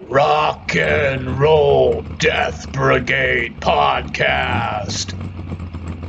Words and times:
Rock 0.00 0.74
and 0.74 1.38
Roll 1.38 2.02
Death 2.18 2.72
Brigade 2.72 3.60
podcast 3.60 5.14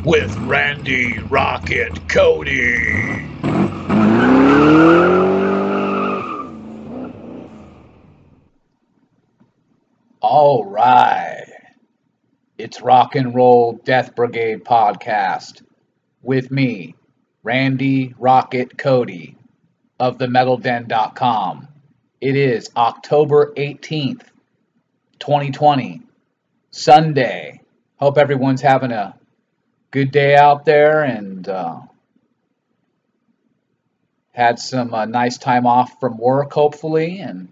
with 0.04 0.36
Randy 0.38 1.20
Rocket 1.20 2.08
Cody. 2.08 3.30
All 10.22 10.66
right. 10.66 11.46
It's 12.58 12.82
Rock 12.82 13.16
and 13.16 13.36
Roll 13.36 13.80
Death 13.86 14.16
Brigade 14.16 14.64
podcast 14.64 15.62
with 16.24 16.50
me, 16.50 16.96
Randy 17.44 18.16
Rocket 18.18 18.78
Cody 18.80 19.38
of 20.00 20.18
themetalden.com. 20.18 21.68
It 22.22 22.38
is 22.38 22.70
October 22.78 23.54
18th, 23.58 24.24
2020, 25.20 26.02
Sunday. 26.72 27.62
Hope 27.98 28.18
everyone's 28.18 28.62
having 28.62 28.92
a 28.92 29.20
good 29.92 30.12
day 30.12 30.36
out 30.36 30.64
there 30.64 31.04
and 31.04 31.48
uh, 31.48 31.82
had 34.32 34.60
some 34.60 34.94
uh, 34.94 35.06
nice 35.06 35.38
time 35.38 35.66
off 35.66 36.00
from 36.00 36.18
work, 36.18 36.54
hopefully, 36.54 37.20
and 37.20 37.52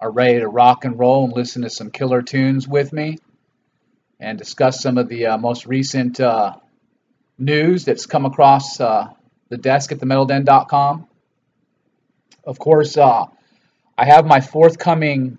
are 0.00 0.10
ready 0.10 0.38
to 0.38 0.48
rock 0.48 0.84
and 0.84 0.98
roll 0.98 1.24
and 1.24 1.32
listen 1.32 1.62
to 1.62 1.70
some 1.70 1.90
killer 1.90 2.22
tunes 2.22 2.68
with 2.68 2.92
me 2.92 3.18
and 4.20 4.38
discuss 4.38 4.80
some 4.80 4.98
of 4.98 5.08
the 5.08 5.26
uh, 5.26 5.38
most 5.38 5.66
recent 5.66 6.20
uh, 6.20 6.54
news 7.38 7.84
that's 7.84 8.06
come 8.06 8.24
across 8.24 8.80
uh, 8.80 9.08
the 9.48 9.56
desk 9.56 9.90
at 9.90 9.98
themetalden.com. 9.98 11.08
Of 12.44 12.58
course, 12.60 12.96
uh, 12.96 13.26
I 13.98 14.04
have 14.04 14.26
my 14.26 14.42
forthcoming 14.42 15.38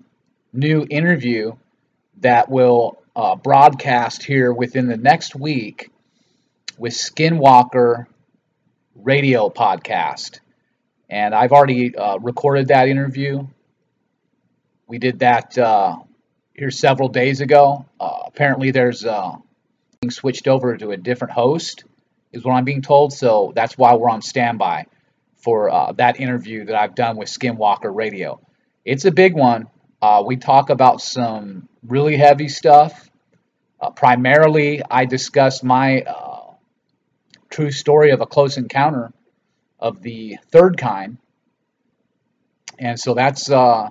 new 0.52 0.84
interview 0.90 1.52
that 2.22 2.50
will 2.50 3.00
uh, 3.14 3.36
broadcast 3.36 4.24
here 4.24 4.52
within 4.52 4.88
the 4.88 4.96
next 4.96 5.36
week 5.36 5.92
with 6.76 6.92
Skinwalker 6.92 8.06
Radio 8.96 9.48
Podcast. 9.48 10.40
And 11.08 11.36
I've 11.36 11.52
already 11.52 11.96
uh, 11.96 12.18
recorded 12.18 12.68
that 12.68 12.88
interview. 12.88 13.46
We 14.88 14.98
did 14.98 15.20
that 15.20 15.56
uh, 15.56 15.98
here 16.52 16.72
several 16.72 17.10
days 17.10 17.40
ago. 17.40 17.86
Uh, 18.00 18.22
apparently, 18.26 18.72
there's 18.72 19.04
uh, 19.04 19.36
being 20.00 20.10
switched 20.10 20.48
over 20.48 20.76
to 20.76 20.90
a 20.90 20.96
different 20.96 21.32
host, 21.32 21.84
is 22.32 22.44
what 22.44 22.54
I'm 22.54 22.64
being 22.64 22.82
told. 22.82 23.12
So 23.12 23.52
that's 23.54 23.78
why 23.78 23.94
we're 23.94 24.10
on 24.10 24.20
standby 24.20 24.86
for 25.38 25.70
uh, 25.70 25.92
that 25.92 26.20
interview 26.20 26.64
that 26.64 26.74
I've 26.74 26.94
done 26.94 27.16
with 27.16 27.28
Skinwalker 27.28 27.94
Radio. 27.94 28.40
It's 28.84 29.04
a 29.04 29.10
big 29.10 29.34
one. 29.34 29.68
Uh, 30.02 30.22
we 30.26 30.36
talk 30.36 30.70
about 30.70 31.00
some 31.00 31.68
really 31.86 32.16
heavy 32.16 32.48
stuff. 32.48 33.08
Uh, 33.80 33.90
primarily, 33.90 34.82
I 34.88 35.04
discuss 35.04 35.62
my 35.62 36.02
uh, 36.02 36.54
true 37.50 37.70
story 37.70 38.10
of 38.10 38.20
a 38.20 38.26
close 38.26 38.56
encounter 38.56 39.12
of 39.78 40.02
the 40.02 40.38
third 40.50 40.76
kind. 40.76 41.18
And 42.78 42.98
so 42.98 43.14
that's, 43.14 43.50
uh, 43.50 43.90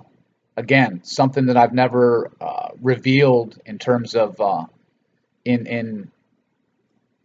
again, 0.56 1.00
something 1.04 1.46
that 1.46 1.56
I've 1.56 1.72
never 1.72 2.30
uh, 2.40 2.68
revealed 2.82 3.58
in 3.64 3.78
terms 3.78 4.14
of 4.14 4.38
in, 5.44 5.66
in, 5.66 6.10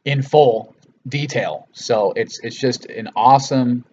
in 0.05 0.21
full 0.21 0.75
detail. 1.07 1.67
So 1.73 2.13
it's, 2.15 2.39
it's 2.39 2.59
just 2.59 2.85
an 2.85 3.09
awesome 3.15 3.83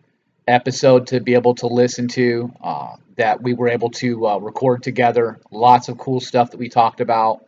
episode 0.51 1.07
to 1.09 1.21
be 1.21 1.35
able 1.35 1.55
to 1.55 1.67
listen 1.67 2.09
to 2.09 2.53
uh, 2.63 2.97
that 3.17 3.43
we 3.43 3.55
were 3.55 3.69
able 3.69 3.91
to 3.91 4.27
uh, 4.27 4.39
record 4.39 4.83
together. 4.83 5.39
Lots 5.51 5.89
of 5.89 5.99
cool 5.99 6.21
stuff 6.21 6.51
that 6.51 6.59
we 6.59 6.69
talked 6.69 7.01
about, 7.01 7.47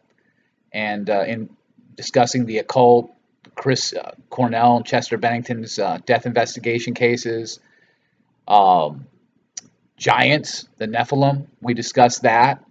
and 0.73 1.09
uh, 1.11 1.25
in 1.27 1.51
discussing 1.97 2.47
the 2.47 2.59
occult, 2.59 3.13
Chris 3.55 3.93
uh, 3.93 4.13
Cornell 4.31 4.77
and 4.79 4.87
Chester 4.87 5.19
Bennington's 5.19 5.79
uh, 5.79 5.99
death 6.07 6.27
investigation 6.27 6.95
cases, 6.95 7.61
um, 8.49 9.07
giants, 9.97 10.69
the 10.79 10.87
Nephilim. 10.87 11.47
We 11.61 11.75
discussed 11.75 12.23
that. 12.23 12.65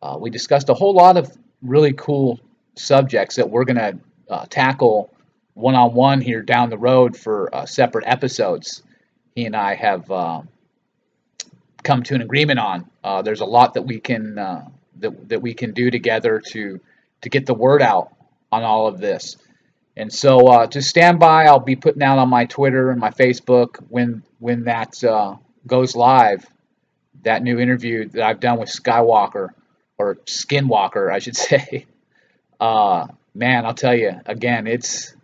Uh, 0.00 0.16
we 0.20 0.30
discussed 0.30 0.68
a 0.68 0.74
whole 0.74 0.94
lot 0.94 1.16
of 1.16 1.36
really 1.62 1.92
cool 1.92 2.40
subjects 2.76 3.36
that 3.36 3.48
we're 3.48 3.64
going 3.64 3.76
to 3.76 4.46
tackle 4.48 5.14
one 5.54 5.74
on 5.74 5.94
one 5.94 6.20
here 6.20 6.42
down 6.42 6.70
the 6.70 6.78
road 6.78 7.16
for 7.16 7.50
separate 7.66 8.04
episodes 8.06 8.82
he 9.34 9.46
and 9.46 9.56
I 9.56 9.74
have 9.74 10.10
uh, 10.10 10.42
come 11.82 12.02
to 12.04 12.14
an 12.14 12.22
agreement 12.22 12.58
on. 12.58 12.90
Uh, 13.02 13.22
there's 13.22 13.40
a 13.40 13.44
lot 13.44 13.74
that 13.74 13.82
we 13.82 14.00
can 14.00 14.38
uh, 14.38 14.68
that, 15.00 15.28
that 15.28 15.42
we 15.42 15.54
can 15.54 15.72
do 15.72 15.90
together 15.90 16.40
to 16.52 16.80
to 17.22 17.28
get 17.28 17.46
the 17.46 17.54
word 17.54 17.82
out 17.82 18.12
on 18.52 18.62
all 18.62 18.86
of 18.86 18.98
this. 18.98 19.36
And 19.96 20.12
so 20.12 20.48
uh, 20.48 20.66
just 20.66 20.88
stand 20.88 21.20
by. 21.20 21.44
I'll 21.44 21.60
be 21.60 21.76
putting 21.76 22.02
out 22.02 22.18
on 22.18 22.28
my 22.28 22.46
Twitter 22.46 22.90
and 22.90 23.00
my 23.00 23.10
Facebook 23.10 23.76
when 23.88 24.22
when 24.38 24.64
that 24.64 25.02
uh, 25.04 25.36
goes 25.66 25.94
live. 25.94 26.46
That 27.22 27.42
new 27.42 27.58
interview 27.58 28.08
that 28.10 28.22
I've 28.22 28.40
done 28.40 28.58
with 28.58 28.68
Skywalker 28.68 29.50
or 29.96 30.16
Skinwalker, 30.26 31.12
I 31.12 31.18
should 31.20 31.36
say. 31.48 31.86
Uh, 32.60 33.06
man, 33.34 33.66
I'll 33.66 33.74
tell 33.74 33.94
you 33.94 34.20
again, 34.26 34.66
it's 34.66 35.14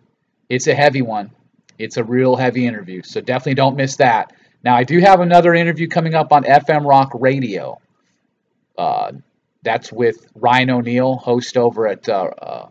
it's 0.49 0.67
a 0.67 0.75
heavy 0.75 1.01
one. 1.01 1.31
It's 1.81 1.97
a 1.97 2.03
real 2.03 2.35
heavy 2.35 2.67
interview, 2.67 3.01
so 3.01 3.21
definitely 3.21 3.55
don't 3.55 3.75
miss 3.75 3.95
that. 3.97 4.33
Now, 4.63 4.75
I 4.75 4.83
do 4.83 4.99
have 4.99 5.19
another 5.19 5.55
interview 5.55 5.87
coming 5.87 6.13
up 6.13 6.31
on 6.31 6.43
FM 6.43 6.87
Rock 6.87 7.11
Radio. 7.15 7.81
Uh, 8.77 9.13
that's 9.63 9.91
with 9.91 10.27
Ryan 10.35 10.69
O'Neill, 10.69 11.15
host 11.15 11.57
over 11.57 11.87
at 11.87 12.07
uh, 12.07 12.29
uh, 12.41 12.67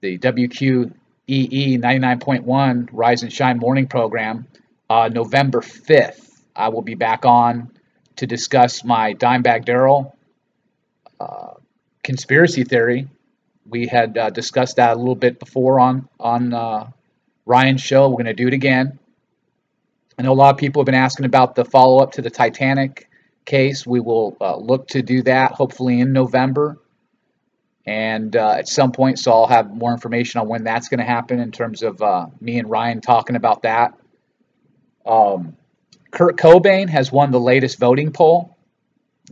the 0.00 0.18
WQEE 0.18 0.92
99.1 1.28 2.88
Rise 2.92 3.22
and 3.22 3.32
Shine 3.32 3.58
morning 3.58 3.86
program. 3.86 4.46
Uh, 4.90 5.08
November 5.12 5.60
5th, 5.60 6.40
I 6.56 6.70
will 6.70 6.82
be 6.82 6.94
back 6.94 7.24
on 7.24 7.70
to 8.16 8.26
discuss 8.26 8.82
my 8.82 9.14
Dimebag 9.14 9.64
Darrell 9.64 10.16
uh, 11.20 11.54
conspiracy 12.02 12.64
theory. 12.64 13.06
We 13.64 13.86
had 13.86 14.18
uh, 14.18 14.30
discussed 14.30 14.76
that 14.76 14.96
a 14.96 14.98
little 14.98 15.14
bit 15.14 15.38
before 15.38 15.78
on 15.78 16.08
on 16.18 16.94
Ryan's 17.48 17.80
show. 17.80 18.08
We're 18.08 18.22
going 18.22 18.26
to 18.26 18.34
do 18.34 18.46
it 18.46 18.52
again. 18.52 18.98
I 20.18 20.22
know 20.22 20.32
a 20.32 20.34
lot 20.34 20.54
of 20.54 20.58
people 20.58 20.82
have 20.82 20.86
been 20.86 20.94
asking 20.94 21.24
about 21.24 21.54
the 21.54 21.64
follow 21.64 22.02
up 22.02 22.12
to 22.12 22.22
the 22.22 22.28
Titanic 22.28 23.08
case. 23.46 23.86
We 23.86 24.00
will 24.00 24.36
uh, 24.38 24.58
look 24.58 24.88
to 24.88 25.00
do 25.00 25.22
that 25.22 25.52
hopefully 25.52 26.00
in 26.00 26.12
November. 26.12 26.78
And 27.86 28.36
uh, 28.36 28.50
at 28.50 28.68
some 28.68 28.92
point, 28.92 29.18
so 29.18 29.32
I'll 29.32 29.46
have 29.46 29.74
more 29.74 29.92
information 29.92 30.42
on 30.42 30.48
when 30.48 30.62
that's 30.62 30.88
going 30.88 30.98
to 30.98 31.06
happen 31.06 31.40
in 31.40 31.50
terms 31.50 31.82
of 31.82 32.02
uh, 32.02 32.26
me 32.38 32.58
and 32.58 32.68
Ryan 32.68 33.00
talking 33.00 33.34
about 33.34 33.62
that. 33.62 33.94
Um, 35.06 35.56
Kurt 36.10 36.36
Cobain 36.36 36.90
has 36.90 37.10
won 37.10 37.30
the 37.30 37.40
latest 37.40 37.78
voting 37.78 38.12
poll 38.12 38.58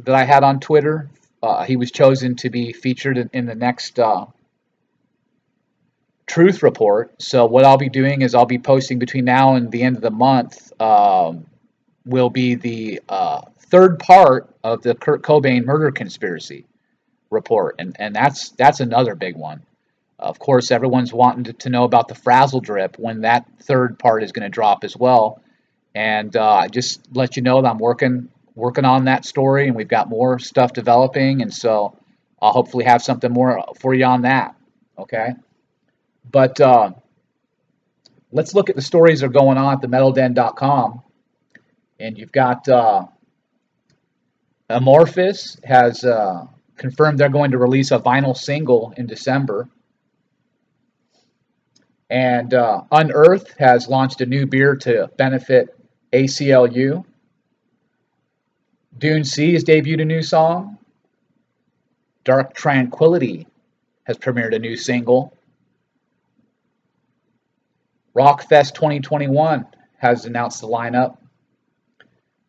that 0.04 0.14
I 0.14 0.24
had 0.24 0.42
on 0.42 0.60
Twitter. 0.60 1.10
Uh, 1.42 1.64
he 1.64 1.76
was 1.76 1.90
chosen 1.90 2.36
to 2.36 2.48
be 2.48 2.72
featured 2.72 3.18
in, 3.18 3.28
in 3.34 3.44
the 3.44 3.54
next 3.54 3.98
uh, 3.98 4.24
truth 6.26 6.62
report. 6.62 7.22
So 7.22 7.46
what 7.46 7.64
I'll 7.64 7.78
be 7.78 7.88
doing 7.88 8.22
is 8.22 8.34
I'll 8.34 8.46
be 8.46 8.58
posting 8.58 8.98
between 8.98 9.24
now 9.24 9.54
and 9.54 9.70
the 9.70 9.82
end 9.82 9.96
of 9.96 10.02
the 10.02 10.10
month 10.10 10.72
um, 10.80 11.46
will 12.04 12.30
be 12.30 12.54
the 12.54 13.00
uh, 13.08 13.42
third 13.58 13.98
part 13.98 14.54
of 14.62 14.82
the 14.82 14.94
Kurt 14.94 15.22
Cobain 15.22 15.64
murder 15.64 15.90
conspiracy 15.90 16.66
report, 17.30 17.76
and 17.78 17.96
and 17.98 18.14
that's 18.14 18.50
that's 18.50 18.80
another 18.80 19.14
big 19.14 19.36
one. 19.36 19.62
Of 20.18 20.38
course, 20.38 20.70
everyone's 20.70 21.12
wanting 21.12 21.44
to, 21.44 21.52
to 21.52 21.68
know 21.68 21.84
about 21.84 22.08
the 22.08 22.14
frazzle 22.14 22.60
drip 22.60 22.98
when 22.98 23.20
that 23.20 23.46
third 23.60 23.98
part 23.98 24.22
is 24.22 24.32
going 24.32 24.44
to 24.44 24.48
drop 24.48 24.82
as 24.82 24.96
well. 24.96 25.42
And 25.94 26.34
uh, 26.36 26.68
just 26.68 27.00
let 27.14 27.36
you 27.36 27.42
know 27.42 27.60
that 27.62 27.68
I'm 27.68 27.78
working 27.78 28.28
working 28.54 28.84
on 28.84 29.04
that 29.04 29.24
story, 29.24 29.66
and 29.66 29.76
we've 29.76 29.88
got 29.88 30.08
more 30.08 30.38
stuff 30.38 30.72
developing, 30.72 31.42
and 31.42 31.52
so 31.52 31.96
I'll 32.40 32.52
hopefully 32.52 32.84
have 32.84 33.02
something 33.02 33.32
more 33.32 33.64
for 33.78 33.94
you 33.94 34.04
on 34.04 34.22
that. 34.22 34.56
Okay. 34.98 35.34
But 36.30 36.60
uh, 36.60 36.92
let's 38.32 38.54
look 38.54 38.70
at 38.70 38.76
the 38.76 38.82
stories 38.82 39.20
that 39.20 39.26
are 39.26 39.30
going 39.30 39.58
on 39.58 39.74
at 39.74 39.80
the 39.80 39.88
metalden.com. 39.88 41.02
And 41.98 42.18
you've 42.18 42.32
got 42.32 42.68
uh, 42.68 43.06
Amorphis 44.68 45.62
has 45.64 46.04
uh, 46.04 46.46
confirmed 46.76 47.18
they're 47.18 47.28
going 47.28 47.52
to 47.52 47.58
release 47.58 47.90
a 47.90 47.98
vinyl 47.98 48.36
single 48.36 48.92
in 48.96 49.06
December. 49.06 49.68
And 52.10 52.54
uh, 52.54 52.82
Unearth 52.92 53.56
has 53.58 53.88
launched 53.88 54.20
a 54.20 54.26
new 54.26 54.46
beer 54.46 54.76
to 54.76 55.10
benefit 55.16 55.76
ACLU. 56.12 57.04
Dune 58.98 59.24
Sea 59.24 59.52
has 59.54 59.64
debuted 59.64 60.02
a 60.02 60.04
new 60.04 60.22
song. 60.22 60.78
Dark 62.24 62.54
Tranquillity 62.54 63.46
has 64.04 64.18
premiered 64.18 64.54
a 64.54 64.58
new 64.58 64.76
single. 64.76 65.35
Rockfest 68.16 68.74
2021 68.74 69.66
has 69.98 70.24
announced 70.24 70.60
the 70.60 70.68
lineup. 70.68 71.18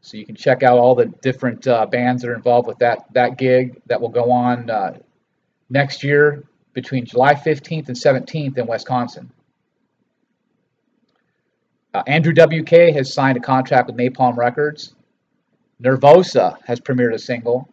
So 0.02 0.16
you 0.16 0.26
can 0.26 0.36
check 0.36 0.64
out 0.64 0.78
all 0.78 0.96
the 0.96 1.08
different 1.22 1.68
uh, 1.68 1.86
bands 1.86 2.22
that 2.22 2.30
are 2.30 2.36
involved 2.36 2.68
with 2.68 2.78
that 2.80 3.06
that 3.14 3.38
gig 3.38 3.82
that 3.88 4.00
will 4.00 4.10
go 4.10 4.32
on 4.32 4.70
uh, 4.70 4.98
next 5.70 6.04
year 6.04 6.46
between 6.72 7.06
July 7.06 7.34
15th 7.34 7.88
and 7.88 7.98
17th 7.98 8.58
in 8.58 8.68
Wisconsin. 8.68 9.32
Uh, 11.94 12.04
Andrew 12.08 12.34
WK 12.34 12.94
has 12.94 13.14
signed 13.14 13.38
a 13.38 13.42
contract 13.42 13.88
with 13.88 13.98
Napalm 13.98 14.38
Records. 14.38 14.94
Nervosa 15.82 16.58
has 16.66 16.80
premiered 16.80 17.14
a 17.14 17.20
single. 17.20 17.68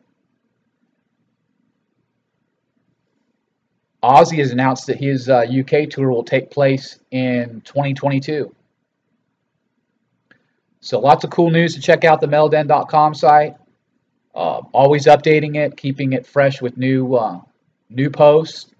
Ozzy 4.04 4.38
has 4.38 4.52
announced 4.52 4.86
that 4.88 4.98
his 4.98 5.30
uh, 5.30 5.46
UK 5.48 5.88
tour 5.88 6.10
will 6.10 6.24
take 6.24 6.50
place 6.50 6.98
in 7.10 7.62
2022. 7.64 8.54
So 10.80 11.00
lots 11.00 11.24
of 11.24 11.30
cool 11.30 11.50
news 11.50 11.74
to 11.74 11.80
check 11.80 12.04
out 12.04 12.20
the 12.20 12.26
metalden.com 12.26 13.14
site. 13.14 13.54
Uh, 14.34 14.60
always 14.72 15.06
updating 15.06 15.56
it, 15.56 15.78
keeping 15.78 16.12
it 16.12 16.26
fresh 16.26 16.60
with 16.60 16.76
new 16.76 17.14
uh, 17.14 17.40
new 17.88 18.10
posts 18.10 18.74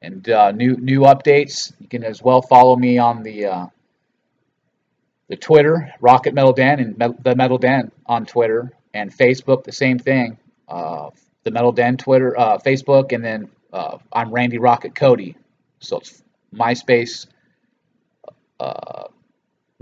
and 0.00 0.28
uh, 0.28 0.52
new 0.52 0.76
new 0.76 1.00
updates. 1.00 1.72
You 1.80 1.88
can 1.88 2.04
as 2.04 2.22
well 2.22 2.40
follow 2.40 2.76
me 2.76 2.98
on 2.98 3.24
the 3.24 3.46
uh, 3.46 3.66
the 5.26 5.36
Twitter, 5.36 5.92
Rocket 6.00 6.34
Metal 6.34 6.52
Den, 6.52 6.78
and 6.78 7.16
the 7.24 7.34
Metal 7.34 7.58
Den 7.58 7.90
on 8.06 8.26
Twitter, 8.26 8.70
and 8.94 9.12
Facebook, 9.12 9.64
the 9.64 9.72
same 9.72 9.98
thing. 9.98 10.38
Uh, 10.68 11.10
the 11.42 11.50
Metal 11.50 11.72
Den 11.72 11.96
Twitter, 11.96 12.34
Facebook, 12.64 13.12
and 13.12 13.24
then 13.24 13.50
uh, 13.72 13.98
I'm 14.12 14.32
Randy 14.32 14.58
Rocket 14.58 14.94
Cody. 14.94 15.36
So 15.80 15.98
it's 15.98 16.22
MySpace, 16.54 17.26
uh, 18.60 19.04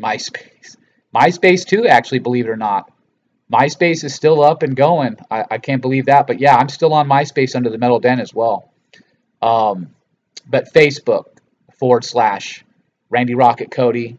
MySpace, 0.01 0.77
MySpace 1.15 1.65
too. 1.67 1.87
Actually, 1.87 2.19
believe 2.21 2.47
it 2.47 2.51
or 2.51 2.57
not, 2.57 2.91
MySpace 3.53 4.05
is 4.05 4.15
still 4.15 4.43
up 4.43 4.63
and 4.63 4.75
going. 4.75 5.17
I, 5.31 5.45
I 5.53 5.59
can't 5.59 5.83
believe 5.83 6.07
that, 6.07 6.27
but 6.27 6.41
yeah, 6.41 6.57
I'm 6.57 6.69
still 6.69 6.93
on 6.95 7.09
MySpace 7.09 7.55
under 7.55 7.71
the 7.71 7.79
Metal 7.79 8.01
Den 8.01 8.21
as 8.21 8.35
well. 8.35 8.73
Um, 9.43 9.95
but 10.49 10.73
Facebook 10.73 11.25
forward 11.79 12.05
slash 12.05 12.65
Randy 13.11 13.35
Rocket 13.35 13.71
Cody, 13.71 14.19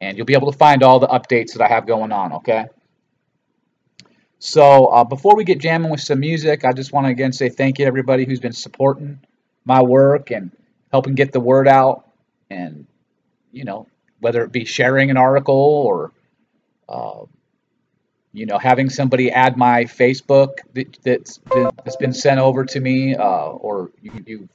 and 0.00 0.16
you'll 0.16 0.26
be 0.26 0.34
able 0.34 0.50
to 0.52 0.58
find 0.58 0.82
all 0.82 0.98
the 0.98 1.08
updates 1.08 1.52
that 1.54 1.62
I 1.62 1.68
have 1.68 1.86
going 1.86 2.12
on, 2.12 2.32
okay? 2.34 2.66
So 4.46 4.86
uh, 4.86 5.02
before 5.02 5.34
we 5.34 5.42
get 5.42 5.58
jamming 5.58 5.90
with 5.90 6.00
some 6.00 6.20
music, 6.20 6.64
I 6.64 6.72
just 6.72 6.92
want 6.92 7.08
to 7.08 7.10
again 7.10 7.32
say 7.32 7.48
thank 7.48 7.80
you 7.80 7.84
to 7.84 7.88
everybody 7.88 8.24
who's 8.24 8.38
been 8.38 8.52
supporting 8.52 9.18
my 9.64 9.82
work 9.82 10.30
and 10.30 10.52
helping 10.92 11.16
get 11.16 11.32
the 11.32 11.40
word 11.40 11.66
out, 11.66 12.08
and 12.48 12.86
you 13.50 13.64
know 13.64 13.88
whether 14.20 14.44
it 14.44 14.52
be 14.52 14.64
sharing 14.64 15.10
an 15.10 15.16
article 15.16 15.56
or 15.56 16.12
uh, 16.88 17.24
you 18.32 18.46
know 18.46 18.56
having 18.56 18.88
somebody 18.88 19.32
add 19.32 19.56
my 19.56 19.82
Facebook 19.82 20.58
that, 20.74 20.96
that's 21.02 21.38
been, 21.38 21.68
that's 21.84 21.96
been 21.96 22.12
sent 22.12 22.38
over 22.38 22.64
to 22.66 22.78
me, 22.78 23.16
uh, 23.16 23.48
or 23.48 23.90
you, 24.00 24.12
you 24.26 24.48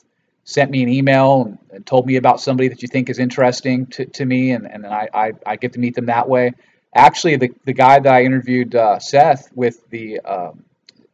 sent 0.45 0.71
me 0.71 0.83
an 0.83 0.87
email 0.89 1.41
and, 1.41 1.57
and, 1.69 1.85
told 1.85 2.07
me 2.07 2.15
about 2.15 2.39
somebody 2.39 2.69
that 2.69 2.81
you 2.81 2.87
think 2.87 3.09
is 3.09 3.19
interesting 3.19 3.87
to, 3.87 4.05
to 4.05 4.25
me, 4.25 4.51
and, 4.51 4.71
and 4.71 4.87
I, 4.87 5.09
I, 5.13 5.31
I 5.45 5.55
get 5.57 5.73
to 5.73 5.79
meet 5.79 5.95
them 5.95 6.05
that 6.05 6.29
way. 6.29 6.53
Actually, 6.93 7.37
the, 7.37 7.51
the 7.65 7.73
guy 7.73 7.99
that 7.99 8.13
I 8.13 8.23
interviewed, 8.23 8.75
uh, 8.75 8.99
Seth, 8.99 9.49
with 9.55 9.89
the 9.89 10.19
um, 10.19 10.65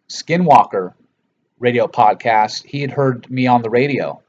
Skinwalker 0.10 0.94
radio 1.60 1.88
podcast, 1.88 2.66
he 2.66 2.82
had 2.82 2.92
heard 2.92 3.30
me 3.30 3.46
on 3.46 3.62
the 3.62 3.70
radio 3.70 4.22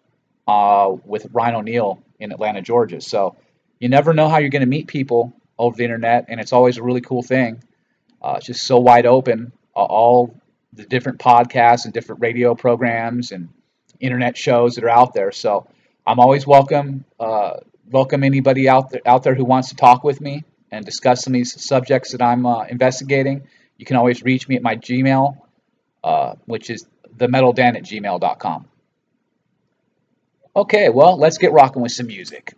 uh, 0.46 0.94
with 1.04 1.26
Ryan 1.32 1.56
O'Neill 1.56 2.02
in 2.20 2.32
Atlanta, 2.32 2.60
Georgia. 2.60 3.00
So 3.00 3.36
you 3.78 3.88
never 3.88 4.12
know 4.12 4.28
how 4.28 4.38
you're 4.38 4.50
going 4.50 4.60
to 4.60 4.66
meet 4.66 4.88
people 4.88 5.32
over 5.58 5.76
the 5.76 5.84
internet, 5.84 6.26
and 6.28 6.38
it's 6.38 6.52
always 6.52 6.76
a 6.76 6.82
really 6.82 7.00
cool 7.00 7.22
thing. 7.22 7.62
Uh, 8.20 8.34
it's 8.36 8.46
just 8.46 8.64
so 8.64 8.78
wide 8.78 9.06
open. 9.06 9.52
all 9.74 10.34
the 10.74 10.84
different 10.84 11.18
podcasts 11.18 11.84
and 11.84 11.94
different 11.94 12.20
radio 12.20 12.54
programs 12.54 13.32
and 13.32 13.48
internet 14.00 14.36
shows 14.36 14.74
that 14.74 14.84
are 14.84 14.90
out 14.90 15.14
there. 15.14 15.32
So 15.32 15.66
I'm 16.06 16.20
always 16.20 16.46
welcome. 16.46 17.04
Uh, 17.18 17.54
welcome 17.90 18.22
anybody 18.22 18.68
out 18.68 18.90
there 18.90 19.00
out 19.06 19.22
there 19.22 19.34
who 19.34 19.44
wants 19.46 19.70
to 19.70 19.76
talk 19.76 20.04
with 20.04 20.20
me 20.20 20.44
and 20.70 20.84
discuss 20.84 21.24
some 21.24 21.32
of 21.32 21.34
these 21.34 21.62
subjects 21.62 22.12
that 22.12 22.22
I'm 22.22 22.46
uh, 22.46 22.64
investigating. 22.64 23.46
You 23.76 23.86
can 23.86 23.96
always 23.96 24.22
reach 24.22 24.48
me 24.48 24.56
at 24.56 24.62
my 24.62 24.76
Gmail, 24.76 25.36
uh, 26.04 26.34
which 26.46 26.70
is 26.70 26.86
themetalden 27.16 27.76
at 27.76 27.82
gmail.com. 27.82 28.66
Okay, 30.56 30.88
well, 30.88 31.16
let's 31.16 31.38
get 31.38 31.52
rocking 31.52 31.82
with 31.82 31.92
some 31.92 32.08
music. 32.08 32.54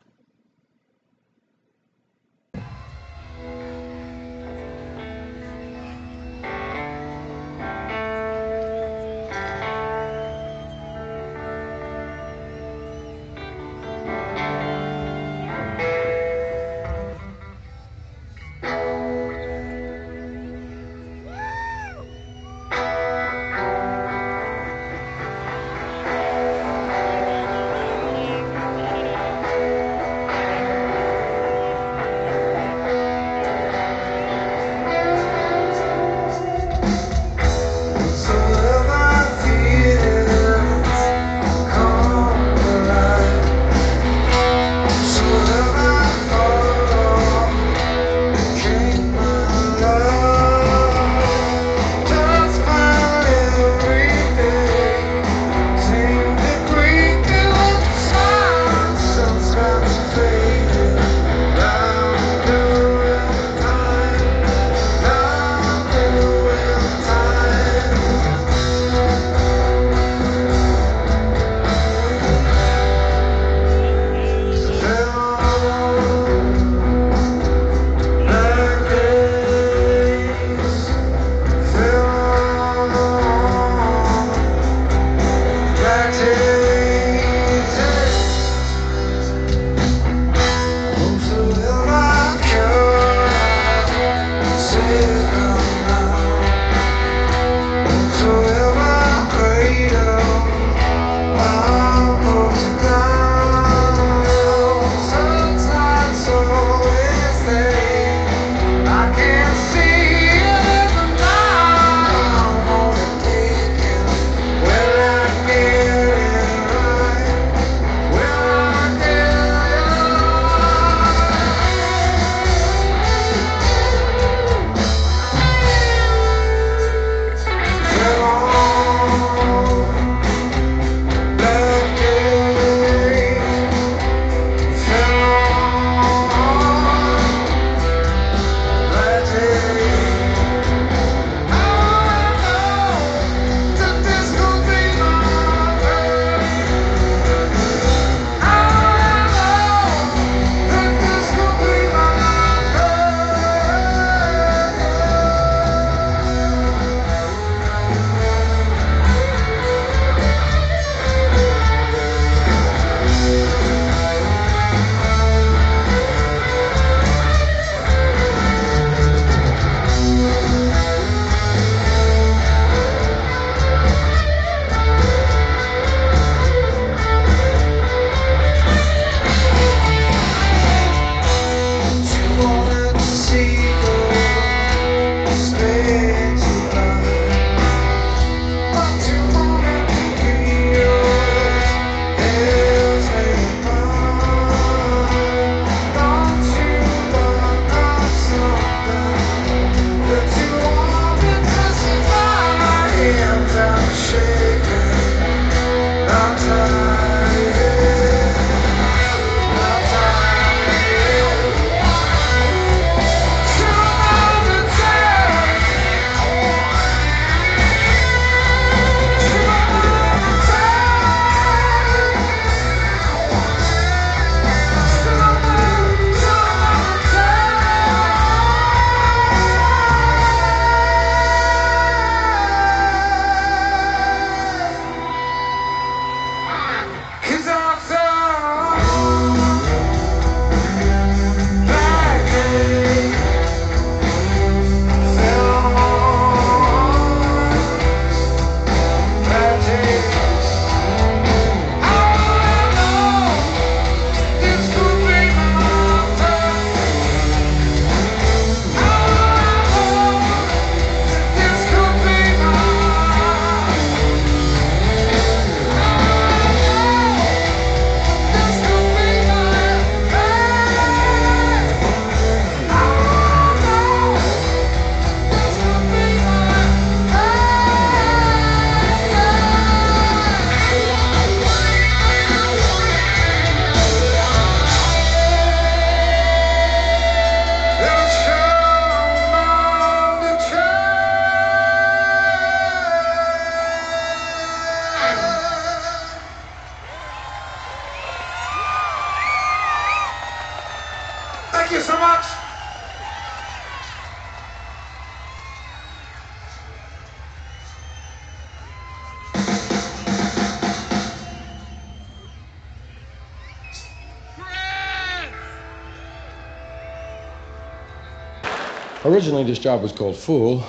Originally, 319.21 319.45
this 319.45 319.59
job 319.59 319.83
was 319.83 319.93
called 319.93 320.17
Fool. 320.17 320.65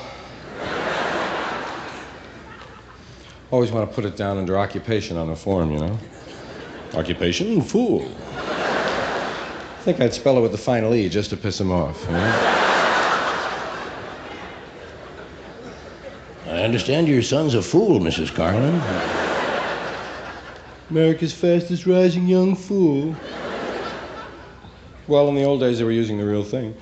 Always 3.50 3.72
want 3.72 3.90
to 3.90 3.96
put 3.96 4.04
it 4.04 4.18
down 4.18 4.38
under 4.38 4.58
occupation 4.58 5.16
on 5.16 5.28
the 5.28 5.38
form, 5.38 5.72
you 5.72 5.80
know? 5.80 5.98
Occupation? 6.94 7.62
Fool. 7.62 8.14
I 8.36 9.80
think 9.84 10.02
I'd 10.02 10.14
spell 10.14 10.38
it 10.38 10.42
with 10.42 10.52
the 10.52 10.58
final 10.58 10.94
E 10.94 11.08
just 11.08 11.30
to 11.30 11.38
piss 11.38 11.62
him 11.62 11.72
off, 11.72 12.04
you 12.04 12.12
know? 12.12 12.42
I 16.48 16.64
understand 16.64 17.08
your 17.08 17.22
son's 17.22 17.54
a 17.54 17.62
fool, 17.62 18.02
Mrs. 18.02 18.36
Carlin. 18.36 18.82
America's 20.90 21.32
fastest 21.32 21.86
rising 21.86 22.28
young 22.28 22.58
fool. 22.58 23.16
Well, 25.08 25.30
in 25.30 25.36
the 25.36 25.46
old 25.46 25.62
days, 25.62 25.78
they 25.78 25.86
were 25.86 25.92
using 25.94 26.18
the 26.18 26.26
real 26.26 26.44
thing. 26.44 26.76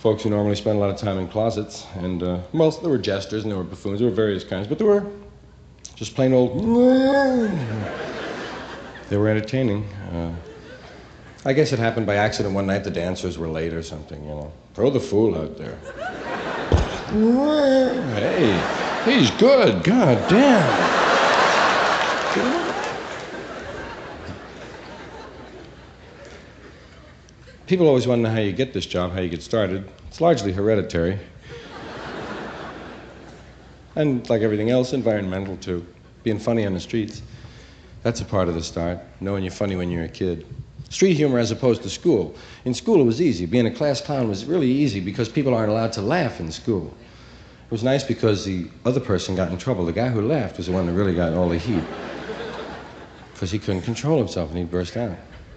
Folks 0.00 0.22
who 0.22 0.30
normally 0.30 0.56
spend 0.56 0.78
a 0.78 0.80
lot 0.80 0.88
of 0.90 0.96
time 0.96 1.18
in 1.18 1.28
closets, 1.28 1.86
and, 1.96 2.22
uh, 2.22 2.40
well, 2.52 2.70
there 2.70 2.88
were 2.88 2.98
jesters 2.98 3.42
and 3.42 3.52
there 3.52 3.58
were 3.58 3.64
buffoons, 3.64 4.00
there 4.00 4.08
were 4.08 4.14
various 4.14 4.42
kinds, 4.42 4.66
but 4.66 4.78
there 4.78 4.86
were 4.86 5.06
just 5.94 6.14
plain 6.14 6.32
old. 6.32 6.56
They 9.10 9.16
were 9.16 9.28
entertaining. 9.28 9.84
Uh, 10.14 10.32
I 11.44 11.52
guess 11.52 11.72
it 11.72 11.80
happened 11.80 12.06
by 12.06 12.14
accident 12.14 12.54
one 12.54 12.66
night. 12.68 12.84
The 12.84 12.92
dancers 12.92 13.38
were 13.38 13.48
late 13.48 13.72
or 13.72 13.82
something, 13.82 14.22
you 14.22 14.30
know. 14.30 14.52
Throw 14.74 14.88
the 14.88 15.00
fool 15.00 15.36
out 15.36 15.58
there. 15.58 15.76
hey, 18.14 18.62
he's 19.04 19.32
good. 19.32 19.82
God 19.82 20.28
damn. 20.28 20.99
People 27.70 27.86
always 27.86 28.04
know 28.04 28.28
how 28.28 28.40
you 28.40 28.50
get 28.50 28.72
this 28.72 28.84
job, 28.84 29.12
how 29.12 29.20
you 29.20 29.28
get 29.28 29.44
started. 29.44 29.88
It's 30.08 30.20
largely 30.20 30.50
hereditary. 30.50 31.20
and 33.94 34.28
like 34.28 34.42
everything 34.42 34.70
else, 34.70 34.92
environmental 34.92 35.56
too. 35.58 35.86
Being 36.24 36.40
funny 36.40 36.66
on 36.66 36.74
the 36.74 36.80
streets. 36.80 37.22
That's 38.02 38.20
a 38.22 38.24
part 38.24 38.48
of 38.48 38.56
the 38.56 38.62
start, 38.64 38.98
knowing 39.20 39.44
you're 39.44 39.52
funny 39.52 39.76
when 39.76 39.88
you're 39.88 40.02
a 40.02 40.08
kid. 40.08 40.44
Street 40.88 41.14
humor 41.14 41.38
as 41.38 41.52
opposed 41.52 41.84
to 41.84 41.90
school. 41.90 42.34
In 42.64 42.74
school, 42.74 43.00
it 43.00 43.04
was 43.04 43.22
easy. 43.22 43.46
Being 43.46 43.66
a 43.66 43.70
class 43.70 44.00
clown 44.00 44.28
was 44.28 44.46
really 44.46 44.68
easy 44.68 44.98
because 44.98 45.28
people 45.28 45.54
aren't 45.54 45.70
allowed 45.70 45.92
to 45.92 46.02
laugh 46.02 46.40
in 46.40 46.50
school. 46.50 46.92
It 47.66 47.70
was 47.70 47.84
nice 47.84 48.02
because 48.02 48.44
the 48.44 48.68
other 48.84 48.98
person 48.98 49.36
got 49.36 49.52
in 49.52 49.58
trouble. 49.58 49.86
The 49.86 49.92
guy 49.92 50.08
who 50.08 50.22
laughed 50.22 50.56
was 50.56 50.66
the 50.66 50.72
one 50.72 50.86
that 50.86 50.94
really 50.94 51.14
got 51.14 51.34
all 51.34 51.48
the 51.48 51.58
heat 51.58 51.84
because 53.32 53.52
he 53.52 53.60
couldn't 53.60 53.82
control 53.82 54.18
himself 54.18 54.48
and 54.48 54.58
he'd 54.58 54.72
burst 54.72 54.96
out. 54.96 55.16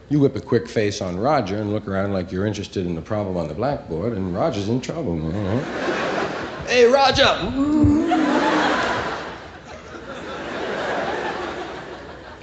You 0.09 0.19
whip 0.19 0.35
a 0.35 0.41
quick 0.41 0.67
face 0.67 1.01
on 1.01 1.17
Roger 1.17 1.57
and 1.57 1.71
look 1.71 1.87
around 1.87 2.13
like 2.13 2.31
you're 2.31 2.45
interested 2.45 2.85
in 2.85 2.93
the 2.93 3.01
problem 3.01 3.37
on 3.37 3.47
the 3.47 3.53
blackboard, 3.53 4.13
and 4.13 4.35
Roger's 4.35 4.69
in 4.69 4.81
trouble. 4.81 5.15
You 5.15 5.31
know? 5.31 5.59
hey, 6.67 6.85
Roger! 6.85 7.23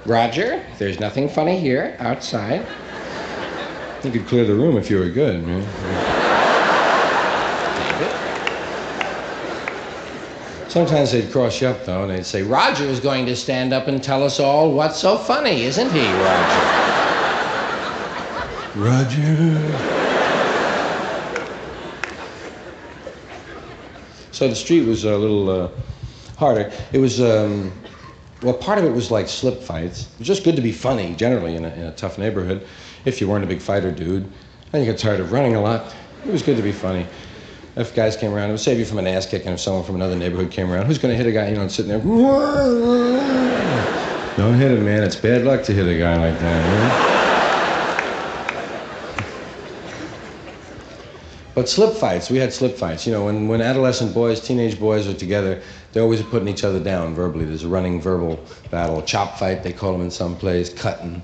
Roger, 0.05 0.65
there's 0.79 0.99
nothing 0.99 1.29
funny 1.29 1.59
here. 1.59 1.95
Outside. 1.99 2.65
You 4.03 4.11
could 4.11 4.25
clear 4.25 4.45
the 4.45 4.55
room 4.55 4.77
if 4.77 4.89
you 4.89 4.97
were 4.97 5.09
good. 5.09 5.45
Man. 5.45 5.61
Sometimes 10.67 11.11
they'd 11.11 11.29
cross 11.31 11.61
you 11.61 11.67
up, 11.67 11.85
though, 11.85 12.03
and 12.03 12.11
they'd 12.11 12.25
say, 12.25 12.43
Roger 12.43 12.85
is 12.85 13.01
going 13.01 13.25
to 13.25 13.35
stand 13.35 13.73
up 13.73 13.87
and 13.87 14.01
tell 14.01 14.23
us 14.23 14.39
all 14.39 14.71
what's 14.71 14.97
so 14.97 15.17
funny, 15.17 15.63
isn't 15.63 15.91
he, 15.91 16.13
Roger? 16.13 16.80
Roger. 18.75 19.77
So 24.31 24.47
the 24.47 24.55
street 24.55 24.87
was 24.87 25.03
a 25.03 25.17
little 25.17 25.49
uh, 25.49 25.69
harder. 26.37 26.71
It 26.93 26.99
was, 26.99 27.21
um, 27.21 27.71
well, 28.41 28.53
part 28.53 28.79
of 28.79 28.85
it 28.85 28.91
was 28.91 29.11
like 29.11 29.27
slip 29.27 29.61
fights. 29.61 30.03
It 30.13 30.19
was 30.19 30.27
just 30.27 30.43
good 30.43 30.55
to 30.55 30.61
be 30.61 30.71
funny 30.71 31.15
generally 31.15 31.55
in 31.55 31.65
a, 31.65 31.69
in 31.69 31.81
a 31.83 31.91
tough 31.91 32.17
neighborhood 32.17 32.65
if 33.05 33.19
you 33.21 33.27
weren't 33.27 33.43
a 33.43 33.47
big 33.47 33.61
fighter 33.61 33.91
dude. 33.91 34.31
And 34.73 34.85
you 34.85 34.91
got 34.91 34.99
tired 34.99 35.19
of 35.19 35.31
running 35.31 35.55
a 35.55 35.61
lot. 35.61 35.93
It 36.25 36.31
was 36.31 36.41
good 36.41 36.57
to 36.57 36.63
be 36.63 36.71
funny. 36.71 37.05
If 37.75 37.93
guys 37.93 38.15
came 38.17 38.33
around, 38.33 38.49
it 38.49 38.53
would 38.53 38.61
save 38.61 38.79
you 38.79 38.85
from 38.85 38.99
an 38.99 39.07
ass 39.07 39.25
kicking 39.25 39.47
and 39.47 39.55
if 39.55 39.61
someone 39.61 39.83
from 39.83 39.95
another 39.95 40.15
neighborhood 40.15 40.49
came 40.51 40.71
around. 40.71 40.85
Who's 40.85 40.97
going 40.97 41.11
to 41.11 41.17
hit 41.17 41.27
a 41.27 41.31
guy, 41.31 41.49
you 41.49 41.55
know, 41.55 41.67
sitting 41.67 41.89
there? 41.89 41.99
Don't 44.37 44.55
hit 44.55 44.71
him, 44.71 44.85
man. 44.85 45.03
It's 45.03 45.15
bad 45.17 45.43
luck 45.43 45.63
to 45.63 45.73
hit 45.73 45.87
a 45.87 45.97
guy 45.99 46.17
like 46.17 46.39
that. 46.39 46.65
You 46.65 47.10
But 51.53 51.67
slip 51.67 51.93
fights, 51.95 52.29
we 52.29 52.37
had 52.37 52.53
slip 52.53 52.77
fights. 52.77 53.05
You 53.05 53.11
know, 53.11 53.25
when, 53.25 53.47
when 53.47 53.61
adolescent 53.61 54.13
boys, 54.13 54.39
teenage 54.39 54.79
boys 54.79 55.07
are 55.07 55.13
together, 55.13 55.61
they're 55.91 56.03
always 56.03 56.21
putting 56.21 56.47
each 56.47 56.63
other 56.63 56.79
down 56.79 57.13
verbally. 57.13 57.43
There's 57.43 57.63
a 57.63 57.67
running 57.67 57.99
verbal 57.99 58.39
battle. 58.69 59.01
Chop 59.01 59.37
fight, 59.37 59.61
they 59.61 59.73
call 59.73 59.91
them 59.91 60.01
in 60.01 60.11
some 60.11 60.37
place. 60.37 60.73
Cutting. 60.73 61.21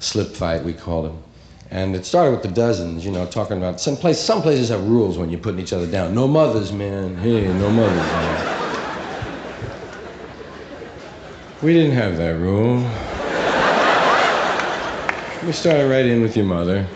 Slip 0.00 0.28
fight, 0.28 0.64
we 0.64 0.72
call 0.72 1.02
them. 1.02 1.22
And 1.70 1.94
it 1.94 2.06
started 2.06 2.32
with 2.32 2.42
the 2.42 2.48
dozens, 2.48 3.04
you 3.04 3.12
know, 3.12 3.26
talking 3.26 3.58
about 3.58 3.80
some 3.80 3.96
place. 3.96 4.18
Some 4.18 4.42
places 4.42 4.70
have 4.70 4.82
rules 4.88 5.18
when 5.18 5.30
you're 5.30 5.40
putting 5.40 5.60
each 5.60 5.72
other 5.72 5.86
down. 5.86 6.14
No 6.14 6.26
mothers, 6.26 6.72
man. 6.72 7.16
Hey, 7.16 7.46
no 7.46 7.70
mothers. 7.70 7.96
Man. 7.96 8.54
We 11.62 11.74
didn't 11.74 11.92
have 11.92 12.16
that 12.16 12.36
rule. 12.38 12.78
We 15.46 15.52
started 15.52 15.88
right 15.88 16.06
in 16.06 16.22
with 16.22 16.36
your 16.36 16.46
mother. 16.46 16.86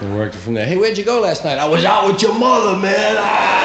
And 0.00 0.14
worked 0.14 0.36
it 0.36 0.38
from 0.38 0.54
there. 0.54 0.64
Hey, 0.64 0.76
where'd 0.76 0.96
you 0.96 1.04
go 1.04 1.20
last 1.20 1.44
night? 1.44 1.58
I 1.58 1.66
was 1.66 1.84
out 1.84 2.06
with 2.06 2.22
your 2.22 2.38
mother, 2.38 2.78
man. 2.78 3.16
Ah! 3.18 3.58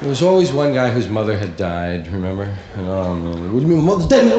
There 0.00 0.08
was 0.08 0.22
always 0.22 0.50
one 0.50 0.72
guy 0.72 0.90
whose 0.90 1.08
mother 1.08 1.36
had 1.36 1.58
died, 1.58 2.08
remember? 2.08 2.44
And, 2.76 2.88
oh, 2.88 3.14
man. 3.14 3.52
What 3.52 3.60
do 3.60 3.66
you 3.66 3.74
mean, 3.74 3.84
mother's 3.84 4.06
dead? 4.06 4.32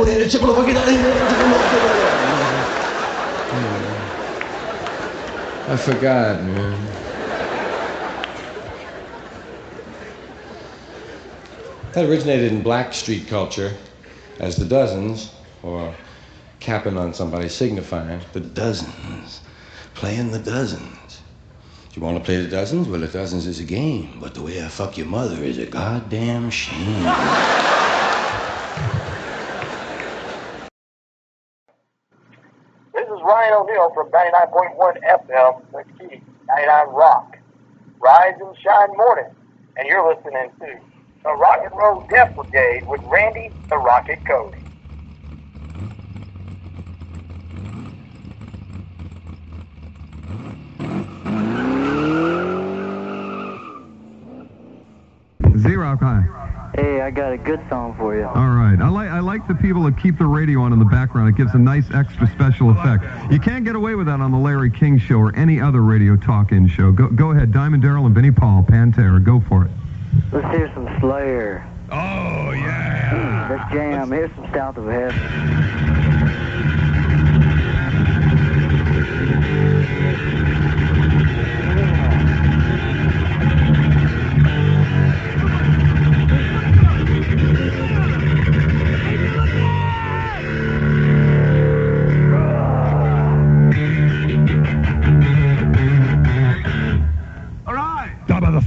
I 5.67 5.77
forgot, 5.77 6.41
man. 6.41 6.87
That 11.93 12.05
originated 12.09 12.51
in 12.51 12.63
black 12.63 12.93
street 12.93 13.27
culture 13.27 13.71
as 14.39 14.55
the 14.55 14.65
dozens, 14.65 15.31
or 15.61 15.93
capping 16.61 16.97
on 16.97 17.13
somebody, 17.13 17.49
signifying 17.49 18.21
the 18.33 18.39
dozens, 18.39 19.41
playing 19.95 20.31
the 20.31 20.39
dozens. 20.39 21.21
Do 21.91 21.99
you 21.99 22.05
want 22.05 22.19
to 22.19 22.23
play 22.23 22.37
the 22.37 22.47
dozens? 22.47 22.87
Well, 22.87 23.01
the 23.01 23.07
dozens 23.07 23.47
is 23.47 23.59
a 23.59 23.65
game, 23.65 24.19
but 24.21 24.35
the 24.35 24.41
way 24.43 24.63
I 24.63 24.69
fuck 24.69 24.97
your 24.97 25.07
mother 25.07 25.43
is 25.43 25.57
a 25.57 25.65
goddamn 25.65 26.51
shame. 26.51 27.41
This 32.93 33.05
is 33.05 33.19
Ryan 33.25 33.53
O'Neill 33.55 33.91
from 33.93 34.11
99.1 34.11 34.97
FM, 35.03 35.99
key, 35.99 36.21
99 36.47 36.87
Rock. 36.89 37.37
Rise 37.99 38.35
and 38.39 38.55
shine 38.57 38.89
morning, 38.97 39.33
and 39.77 39.87
you're 39.87 40.07
listening 40.15 40.51
to 40.59 40.79
the 41.23 41.33
Rock 41.33 41.59
and 41.63 41.71
Roll 41.77 42.07
Death 42.09 42.35
Brigade 42.35 42.83
with 42.87 43.01
Randy 43.03 43.51
the 43.69 43.77
Rocket 43.77 44.19
Cody. 44.25 44.60
Xerox, 55.61 55.99
hi. 55.99 56.23
Hey, 56.75 57.01
I 57.01 57.11
got 57.11 57.33
a 57.33 57.37
good 57.37 57.59
song 57.69 57.93
for 57.97 58.15
you. 58.15 58.23
All 58.23 58.49
right. 58.51 58.79
I 58.79 58.87
like 58.87 59.09
I 59.09 59.19
like 59.19 59.45
the 59.47 59.55
people 59.55 59.83
that 59.83 59.97
keep 59.97 60.17
the 60.17 60.25
radio 60.25 60.61
on 60.61 60.71
in 60.71 60.79
the 60.79 60.85
background. 60.85 61.27
It 61.27 61.35
gives 61.35 61.53
a 61.53 61.57
nice 61.59 61.83
extra 61.93 62.27
special 62.31 62.69
effect. 62.69 63.03
You 63.31 63.39
can't 63.39 63.65
get 63.65 63.75
away 63.75 63.95
with 63.95 64.07
that 64.07 64.21
on 64.21 64.31
the 64.31 64.37
Larry 64.37 64.69
King 64.71 64.97
Show 64.97 65.17
or 65.17 65.35
any 65.35 65.59
other 65.59 65.81
radio 65.81 66.15
talk-in 66.15 66.69
show. 66.69 66.93
Go 66.93 67.07
go 67.09 67.31
ahead, 67.31 67.51
Diamond 67.51 67.83
Darrell 67.83 68.05
and 68.05 68.15
Vinnie 68.15 68.31
Paul, 68.31 68.63
Pantera, 68.63 69.21
go 69.21 69.41
for 69.41 69.65
it. 69.65 69.71
Let's 70.31 70.47
hear 70.55 70.71
some 70.73 70.87
Slayer. 71.01 71.67
Oh 71.91 72.51
yeah. 72.51 73.09
Hmm, 73.09 73.51
Let's 73.53 73.73
jam. 73.73 74.09
Here's 74.11 74.33
some 74.35 74.49
South 74.53 74.77
of 74.77 74.85
Heaven. 74.85 76.31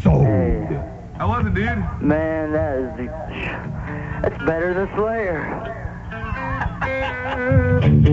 Top 0.04 0.20
of. 0.20 0.26
How 1.16 1.28
was 1.28 1.46
it, 1.46 1.54
dude? 1.54 1.66
Man, 2.02 2.52
that 2.52 2.78
is 2.78 2.94
the, 2.98 3.06
that's 4.20 4.44
better 4.44 4.74
than 4.74 4.86
Slayer. 4.96 5.80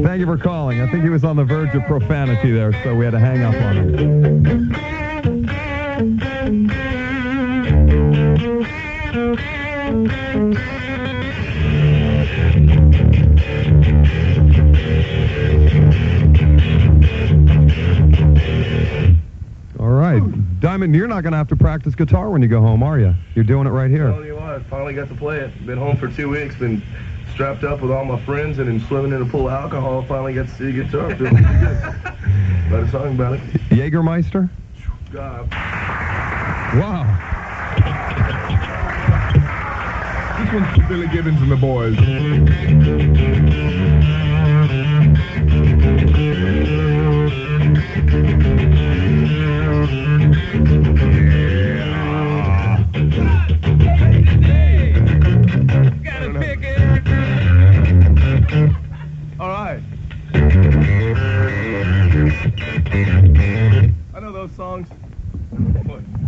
Thank 0.01 0.21
you 0.21 0.25
for 0.25 0.37
calling. 0.37 0.79
I 0.79 0.89
think 0.89 1.03
he 1.03 1.09
was 1.09 1.25
on 1.25 1.35
the 1.35 1.43
verge 1.43 1.75
of 1.75 1.83
profanity 1.83 2.51
there, 2.51 2.71
so 2.83 2.95
we 2.95 3.03
had 3.03 3.11
to 3.11 3.19
hang 3.19 3.43
up 3.43 3.55
on 3.55 3.75
him. 3.75 4.71
Diamond, 20.81 20.95
you're 20.95 21.07
not 21.07 21.21
going 21.21 21.33
to 21.33 21.37
have 21.37 21.47
to 21.49 21.55
practice 21.55 21.93
guitar 21.93 22.31
when 22.31 22.41
you 22.41 22.47
go 22.47 22.59
home, 22.59 22.81
are 22.81 22.97
you? 22.97 23.13
You're 23.35 23.43
doing 23.43 23.67
it 23.67 23.69
right 23.69 23.91
here. 23.91 24.09
Tell 24.09 24.25
you 24.25 24.33
what, 24.33 24.49
I 24.49 24.59
finally 24.63 24.95
got 24.95 25.09
to 25.09 25.15
play 25.15 25.37
it. 25.37 25.63
Been 25.67 25.77
home 25.77 25.95
for 25.95 26.07
two 26.07 26.27
weeks, 26.27 26.55
been 26.55 26.81
strapped 27.33 27.63
up 27.63 27.81
with 27.81 27.91
all 27.91 28.03
my 28.03 28.19
friends 28.25 28.57
and 28.57 28.67
then 28.67 28.79
swimming 28.87 29.11
in 29.11 29.21
a 29.21 29.25
pool 29.27 29.45
of 29.45 29.53
alcohol. 29.53 30.03
Finally 30.07 30.33
got 30.33 30.47
to 30.47 30.55
see 30.55 30.69
a 30.69 30.71
guitar. 30.83 31.15
Feeling 31.17 31.35
pretty 31.35 31.59
good. 31.59 31.83
Write 32.71 32.83
a 32.83 32.89
song 32.89 33.13
about 33.13 33.33
it. 33.35 33.41
Jägermeister? 33.69 34.49
God. 35.11 35.51
Wow. 36.81 37.05
This 40.39 40.51
one's 40.51 40.75
for 40.75 40.87
Billy 40.89 41.07
Gibbons 41.09 41.41
and 41.43 41.51
the 41.51 41.57
boys. 41.57 41.95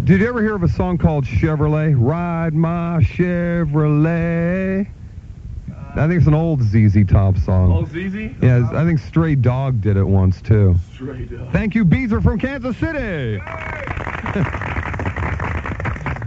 Did 0.04 0.20
you 0.20 0.28
ever 0.28 0.42
hear 0.42 0.56
of 0.56 0.64
a 0.64 0.68
song 0.68 0.98
called 0.98 1.24
Chevrolet? 1.24 1.96
Ride 1.98 2.54
my 2.54 3.00
Chevrolet. 3.02 4.88
I 5.96 6.08
think 6.08 6.18
it's 6.20 6.28
an 6.28 6.34
old 6.34 6.64
ZZ 6.64 7.06
Top 7.08 7.38
song. 7.38 7.72
Old 7.72 7.90
ZZ? 7.90 8.32
Yeah, 8.42 8.68
I 8.74 8.84
think 8.84 9.00
Stray 9.00 9.36
Dog 9.36 9.80
did 9.80 9.96
it 9.96 10.04
once 10.04 10.42
too. 10.42 10.76
Straight 10.94 11.32
up. 11.40 11.52
Thank 11.52 11.76
you, 11.76 11.86
Beezer 11.86 12.20
from 12.20 12.40
Kansas 12.40 12.76
City. 12.78 13.40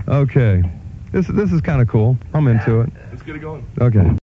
okay, 0.09 0.62
this 1.11 1.26
this 1.26 1.52
is 1.52 1.61
kind 1.61 1.83
of 1.83 1.88
cool. 1.88 2.16
I'm 2.33 2.46
into 2.46 2.83
it. 2.83 2.90
Let's 3.11 3.22
get 3.22 3.35
it 3.35 3.40
going. 3.40 3.66
Okay. 3.81 4.16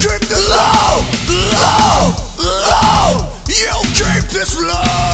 Keep 0.00 0.20
this 0.28 0.48
love, 0.48 1.04
love, 1.28 2.38
love. 2.38 3.48
You 3.48 3.82
keep 3.92 4.30
this 4.30 4.58
love. 4.58 5.09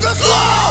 You 0.00 0.14
keep 0.14 0.69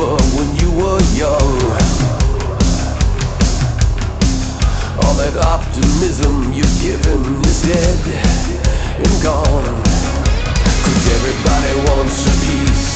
were 0.00 0.16
when 0.32 0.48
you 0.56 0.70
were 0.80 1.02
young. 1.12 1.56
All 5.04 5.14
that 5.20 5.36
optimism 5.36 6.52
you've 6.56 6.76
given 6.80 7.20
is 7.44 7.60
dead 7.68 8.00
and 9.04 9.14
gone. 9.22 9.76
Cause 10.84 11.04
everybody 11.16 11.72
wants 11.88 12.16
a 12.32 12.34
piece, 12.44 12.88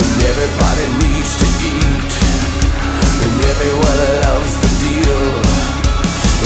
and 0.00 0.18
everybody 0.32 0.86
needs 1.04 1.32
to 1.42 1.48
eat, 1.72 2.12
and 3.24 3.34
everyone 3.52 3.98
loves 4.24 4.54
the 4.64 4.72
deal. 4.84 5.24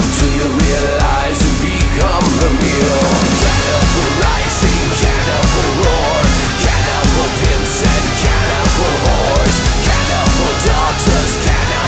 Until 0.01 0.31
you 0.39 0.47
realize 0.67 1.37
you 1.45 1.53
become 1.71 2.27
the 2.43 2.51
meal. 2.61 2.99
Cannibal 3.43 4.09
rising, 4.27 4.87
cannibal 5.03 5.69
roar, 5.79 6.19
cannibal 6.67 7.29
pimps 7.39 7.77
and 7.95 8.05
cannibal 8.23 9.06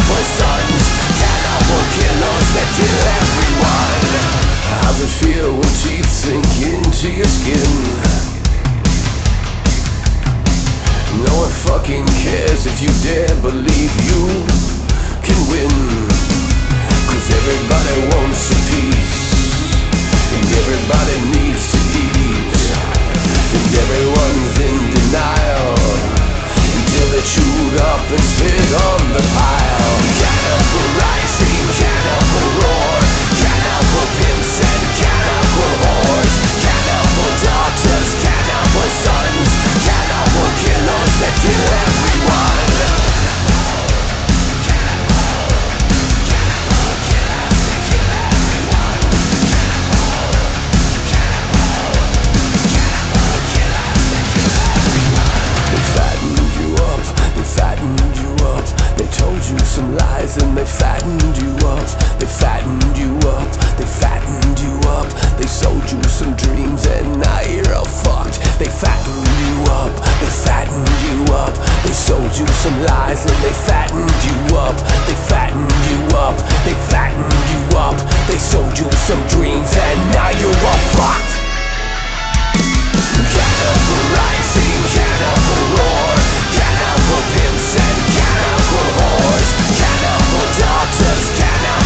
cannibal 0.09 0.25
sons, 0.41 0.85
cannibal 1.21 1.83
killers 1.93 2.47
that 2.55 2.69
kill 2.77 2.99
everyone. 3.21 4.09
How's 4.81 4.99
it 5.01 5.13
feel 5.21 5.53
when 5.53 5.71
teeth 5.83 6.09
sink 6.09 6.45
into 6.65 7.13
your 7.13 7.27
skin? 7.27 7.69
No 11.25 11.33
one 11.37 11.51
fucking 11.51 12.05
cares 12.25 12.65
if 12.65 12.81
you 12.81 12.89
dare 13.03 13.35
believe 13.41 13.93
you 14.09 14.21
can 15.21 15.39
win. 15.49 15.69
Cause 17.09 17.27
everybody 17.29 17.95
wants 18.13 18.51
a 18.51 18.57
piece 18.69 19.33
And 20.31 20.45
everybody 20.61 21.17
needs 21.33 21.71
to 21.71 21.79
eat 21.97 22.53
And 23.57 23.75
everyone's 23.81 24.59
in 24.59 24.77
denial 24.93 25.88
Until 26.99 27.13
they're 27.13 27.23
chewed 27.23 27.79
up 27.79 28.11
and 28.11 28.19
spit 28.19 28.73
on 28.75 28.99
the 29.13 29.23
pile. 29.31 29.95
Cannibal 30.19 30.87
rising, 30.99 31.63
cannibal 31.79 32.47
roar 32.59 32.99
Cannibal 33.39 34.07
pimps 34.19 34.59
and 34.59 34.83
cannibal 34.99 35.73
whores. 35.79 36.35
Cannibal 36.59 37.31
daughters, 37.39 38.09
cannibal 38.19 38.89
sons. 38.99 39.49
Cannibal 39.87 40.49
killers 40.59 41.13
that 41.23 41.35
kill 41.39 41.67
everyone 41.87 43.08
fattened 61.09 61.37
you 61.37 61.67
up. 61.67 62.19
They 62.19 62.25
fattened 62.25 62.97
you 62.97 63.17
up, 63.29 63.49
they 63.77 63.85
fattened 63.85 64.59
you 64.59 64.89
up. 64.89 65.07
They 65.37 65.47
sold 65.47 65.89
you 65.91 66.01
some 66.03 66.35
dreams 66.35 66.85
and 66.85 67.19
now 67.19 67.41
you're 67.41 67.73
all 67.73 67.85
fucked. 67.85 68.39
They 68.59 68.67
fattened 68.67 69.27
you 69.41 69.71
up, 69.71 69.93
they 70.19 70.29
fattened 70.45 70.89
you 71.07 71.33
up. 71.33 71.53
They 71.83 71.93
sold 71.93 72.31
you 72.37 72.47
some 72.47 72.77
lies 72.83 73.25
and 73.25 73.43
they 73.43 73.53
fattened 73.53 74.19
you 74.27 74.57
up. 74.57 74.77
They 75.07 75.15
fattened 75.29 75.71
you 75.89 76.17
up, 76.17 76.37
they 76.65 76.75
fattened 76.91 77.33
you 77.53 77.77
up. 77.77 77.97
They 78.27 78.37
sold 78.37 78.77
you 78.77 78.89
some 79.07 79.21
dreams 79.27 79.71
and 79.73 79.99
now 80.11 80.29
you're 80.39 80.61
all 80.69 80.83
fucked. 80.93 81.33
Cannibal 83.17 84.03
rising, 84.15 85.98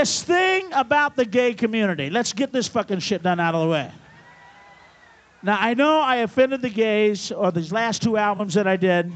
this 0.00 0.22
thing 0.22 0.66
about 0.72 1.14
the 1.14 1.26
gay 1.26 1.52
community. 1.52 2.08
Let's 2.08 2.32
get 2.32 2.52
this 2.52 2.66
fucking 2.66 3.00
shit 3.00 3.22
done 3.22 3.38
out 3.38 3.54
of 3.54 3.60
the 3.60 3.68
way. 3.68 3.90
Now 5.42 5.58
I 5.60 5.74
know 5.74 6.00
I 6.00 6.16
offended 6.16 6.62
the 6.62 6.70
gays 6.70 7.30
or 7.30 7.52
these 7.52 7.70
last 7.70 8.02
two 8.02 8.16
albums 8.16 8.54
that 8.54 8.66
I 8.66 8.78
did. 8.78 9.12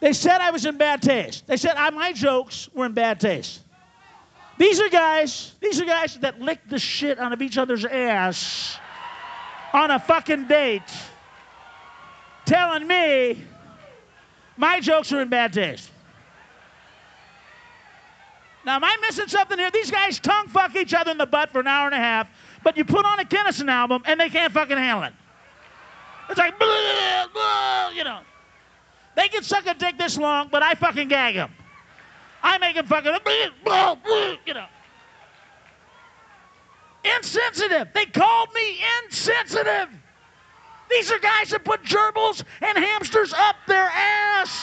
They 0.00 0.12
said 0.12 0.40
I 0.40 0.50
was 0.50 0.66
in 0.66 0.76
bad 0.76 1.02
taste. 1.02 1.46
They 1.46 1.56
said 1.56 1.76
I, 1.76 1.90
my 1.90 2.12
jokes 2.12 2.68
were 2.74 2.86
in 2.86 2.94
bad 2.94 3.20
taste. 3.20 3.60
These 4.58 4.80
are 4.80 4.88
guys, 4.88 5.54
these 5.60 5.80
are 5.80 5.84
guys 5.84 6.18
that 6.18 6.40
lick 6.40 6.58
the 6.68 6.78
shit 6.78 7.20
out 7.20 7.32
of 7.32 7.40
each 7.40 7.56
other's 7.56 7.84
ass 7.84 8.76
on 9.72 9.92
a 9.92 10.00
fucking 10.00 10.48
date, 10.48 10.82
telling 12.44 12.88
me 12.88 13.44
my 14.56 14.80
jokes 14.80 15.12
are 15.12 15.20
in 15.20 15.28
bad 15.28 15.52
taste. 15.52 15.90
Now, 18.64 18.76
am 18.76 18.84
I 18.84 18.96
missing 19.02 19.28
something 19.28 19.58
here? 19.58 19.70
These 19.70 19.90
guys 19.90 20.18
tongue 20.18 20.48
fuck 20.48 20.74
each 20.74 20.94
other 20.94 21.10
in 21.10 21.18
the 21.18 21.26
butt 21.26 21.52
for 21.52 21.60
an 21.60 21.66
hour 21.66 21.86
and 21.86 21.94
a 21.94 21.98
half, 21.98 22.28
but 22.62 22.76
you 22.76 22.84
put 22.84 23.04
on 23.04 23.20
a 23.20 23.24
Kinison 23.24 23.68
album 23.70 24.02
and 24.06 24.18
they 24.18 24.30
can't 24.30 24.52
fucking 24.52 24.76
handle 24.76 25.04
it. 25.04 25.12
It's 26.30 26.38
like, 26.38 26.54
you 27.94 28.04
know. 28.04 28.20
They 29.16 29.28
can 29.28 29.42
suck 29.42 29.66
a 29.66 29.74
dick 29.74 29.98
this 29.98 30.16
long, 30.16 30.48
but 30.50 30.62
I 30.62 30.74
fucking 30.74 31.08
gag 31.08 31.34
them. 31.34 31.50
I 32.42 32.58
make 32.58 32.76
them 32.76 32.86
fucking, 32.86 33.12
blah, 33.64 33.96
you 34.46 34.54
know. 34.54 34.66
Insensitive. 37.16 37.88
They 37.94 38.06
called 38.06 38.48
me 38.54 38.78
insensitive. 39.04 39.88
These 40.90 41.12
are 41.12 41.18
guys 41.18 41.50
that 41.50 41.64
put 41.64 41.82
gerbils 41.84 42.42
and 42.62 42.78
hamsters 42.78 43.34
up 43.34 43.56
their 43.66 43.90
ass. 43.94 44.58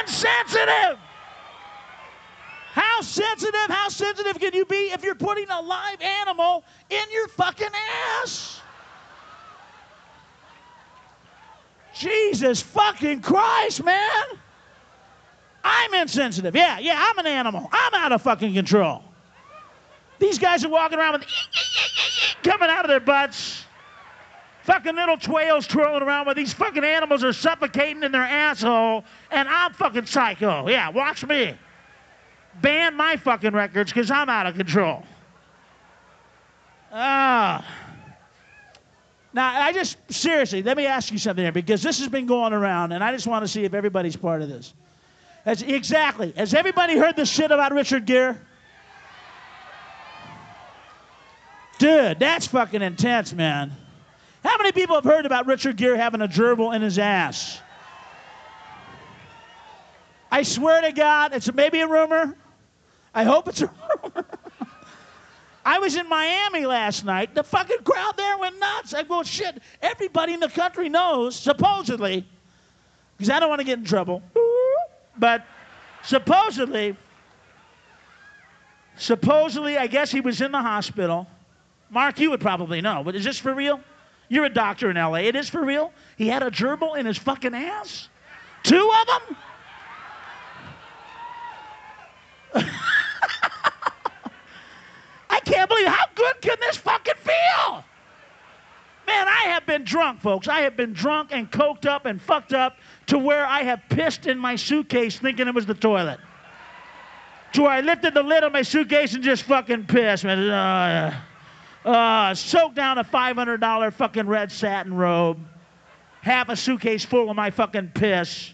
Insensitive. 0.00 0.98
How 2.72 3.00
sensitive, 3.00 3.66
how 3.68 3.88
sensitive 3.88 4.38
can 4.38 4.54
you 4.54 4.64
be 4.64 4.92
if 4.92 5.02
you're 5.02 5.14
putting 5.14 5.48
a 5.50 5.60
live 5.60 6.00
animal 6.00 6.64
in 6.88 7.02
your 7.10 7.26
fucking 7.28 7.68
ass? 8.22 8.60
Jesus 11.94 12.62
fucking 12.62 13.20
Christ, 13.20 13.84
man. 13.84 14.24
I'm 15.64 15.94
insensitive. 15.94 16.54
Yeah, 16.54 16.78
yeah, 16.78 16.94
I'm 16.96 17.18
an 17.18 17.26
animal. 17.26 17.68
I'm 17.72 17.94
out 17.94 18.12
of 18.12 18.22
fucking 18.22 18.54
control. 18.54 19.02
These 20.18 20.38
guys 20.38 20.64
are 20.64 20.68
walking 20.68 20.98
around 20.98 21.20
with 21.20 21.28
coming 22.42 22.70
out 22.70 22.84
of 22.84 22.88
their 22.88 23.00
butts. 23.00 23.64
Fucking 24.70 24.94
little 24.94 25.16
twirls 25.16 25.66
twirling 25.66 26.04
around 26.04 26.26
where 26.26 26.34
these 26.36 26.52
fucking 26.52 26.84
animals 26.84 27.24
are 27.24 27.32
suffocating 27.32 28.04
in 28.04 28.12
their 28.12 28.22
asshole, 28.22 29.04
and 29.32 29.48
I'm 29.48 29.72
fucking 29.72 30.06
psycho. 30.06 30.68
Yeah, 30.68 30.90
watch 30.90 31.26
me. 31.26 31.56
Ban 32.62 32.94
my 32.94 33.16
fucking 33.16 33.52
records 33.52 33.90
because 33.90 34.12
I'm 34.12 34.28
out 34.28 34.46
of 34.46 34.54
control. 34.54 35.02
Ah. 36.92 37.66
Now, 39.32 39.60
I 39.60 39.72
just, 39.72 39.96
seriously, 40.08 40.62
let 40.62 40.76
me 40.76 40.86
ask 40.86 41.10
you 41.10 41.18
something 41.18 41.44
here 41.44 41.50
because 41.50 41.82
this 41.82 41.98
has 41.98 42.06
been 42.06 42.26
going 42.26 42.52
around, 42.52 42.92
and 42.92 43.02
I 43.02 43.10
just 43.10 43.26
want 43.26 43.44
to 43.44 43.48
see 43.48 43.64
if 43.64 43.74
everybody's 43.74 44.14
part 44.14 44.40
of 44.40 44.48
this. 44.48 44.72
Has, 45.46 45.62
exactly. 45.62 46.32
Has 46.36 46.54
everybody 46.54 46.96
heard 46.96 47.16
the 47.16 47.26
shit 47.26 47.50
about 47.50 47.72
Richard 47.72 48.06
Gere? 48.06 48.36
Dude, 51.80 52.20
that's 52.20 52.46
fucking 52.46 52.82
intense, 52.82 53.32
man. 53.32 53.72
How 54.42 54.56
many 54.56 54.72
people 54.72 54.94
have 54.94 55.04
heard 55.04 55.26
about 55.26 55.46
Richard 55.46 55.76
Gere 55.76 55.96
having 55.96 56.22
a 56.22 56.28
gerbil 56.28 56.74
in 56.74 56.82
his 56.82 56.98
ass? 56.98 57.60
I 60.30 60.42
swear 60.42 60.80
to 60.80 60.92
God, 60.92 61.34
it's 61.34 61.52
maybe 61.52 61.80
a 61.80 61.88
rumor. 61.88 62.36
I 63.14 63.24
hope 63.24 63.48
it's 63.48 63.62
a 63.62 63.70
rumor. 64.04 64.24
I 65.64 65.78
was 65.78 65.96
in 65.96 66.08
Miami 66.08 66.64
last 66.64 67.04
night. 67.04 67.34
The 67.34 67.42
fucking 67.42 67.82
crowd 67.84 68.16
there 68.16 68.38
went 68.38 68.58
nuts. 68.58 68.94
I 68.94 69.02
go, 69.02 69.22
shit, 69.22 69.60
everybody 69.82 70.32
in 70.32 70.40
the 70.40 70.48
country 70.48 70.88
knows, 70.88 71.36
supposedly, 71.36 72.26
because 73.16 73.28
I 73.30 73.40
don't 73.40 73.50
want 73.50 73.60
to 73.60 73.64
get 73.64 73.78
in 73.78 73.84
trouble, 73.84 74.22
but 75.18 75.44
supposedly, 76.02 76.96
supposedly, 78.96 79.76
I 79.76 79.86
guess 79.86 80.10
he 80.10 80.22
was 80.22 80.40
in 80.40 80.50
the 80.50 80.62
hospital. 80.62 81.26
Mark, 81.90 82.18
you 82.20 82.30
would 82.30 82.40
probably 82.40 82.80
know, 82.80 83.02
but 83.04 83.14
is 83.14 83.24
this 83.24 83.38
for 83.38 83.52
real? 83.52 83.80
You're 84.30 84.44
a 84.44 84.48
doctor 84.48 84.88
in 84.88 84.96
LA. 84.96 85.16
It 85.16 85.34
is 85.34 85.50
for 85.50 85.62
real? 85.62 85.92
He 86.16 86.28
had 86.28 86.44
a 86.44 86.50
gerbil 86.52 86.96
in 86.96 87.04
his 87.04 87.18
fucking 87.18 87.52
ass? 87.52 88.08
Two 88.62 88.90
of 89.00 89.06
them? 89.06 89.36
I 95.30 95.40
can't 95.40 95.68
believe 95.68 95.88
how 95.88 96.06
good 96.14 96.40
can 96.40 96.56
this 96.60 96.76
fucking 96.76 97.14
feel? 97.24 97.84
Man, 99.08 99.26
I 99.26 99.48
have 99.48 99.66
been 99.66 99.82
drunk, 99.82 100.20
folks. 100.20 100.46
I 100.46 100.60
have 100.60 100.76
been 100.76 100.92
drunk 100.92 101.30
and 101.32 101.50
coked 101.50 101.84
up 101.84 102.06
and 102.06 102.22
fucked 102.22 102.52
up 102.52 102.76
to 103.06 103.18
where 103.18 103.44
I 103.44 103.64
have 103.64 103.82
pissed 103.88 104.28
in 104.28 104.38
my 104.38 104.54
suitcase 104.54 105.18
thinking 105.18 105.48
it 105.48 105.54
was 105.54 105.66
the 105.66 105.74
toilet. 105.74 106.20
To 107.54 107.62
where 107.62 107.72
I 107.72 107.80
lifted 107.80 108.14
the 108.14 108.22
lid 108.22 108.44
of 108.44 108.52
my 108.52 108.62
suitcase 108.62 109.14
and 109.14 109.24
just 109.24 109.42
fucking 109.42 109.86
pissed, 109.86 110.22
man. 110.22 110.48
Uh, 110.48 111.20
Uh, 111.84 112.34
soaked 112.34 112.74
down 112.74 112.98
a 112.98 113.04
$500 113.04 113.92
fucking 113.94 114.26
red 114.26 114.52
satin 114.52 114.94
robe. 114.94 115.38
Half 116.20 116.50
a 116.50 116.56
suitcase 116.56 117.04
full 117.04 117.30
of 117.30 117.36
my 117.36 117.50
fucking 117.50 117.92
piss. 117.94 118.52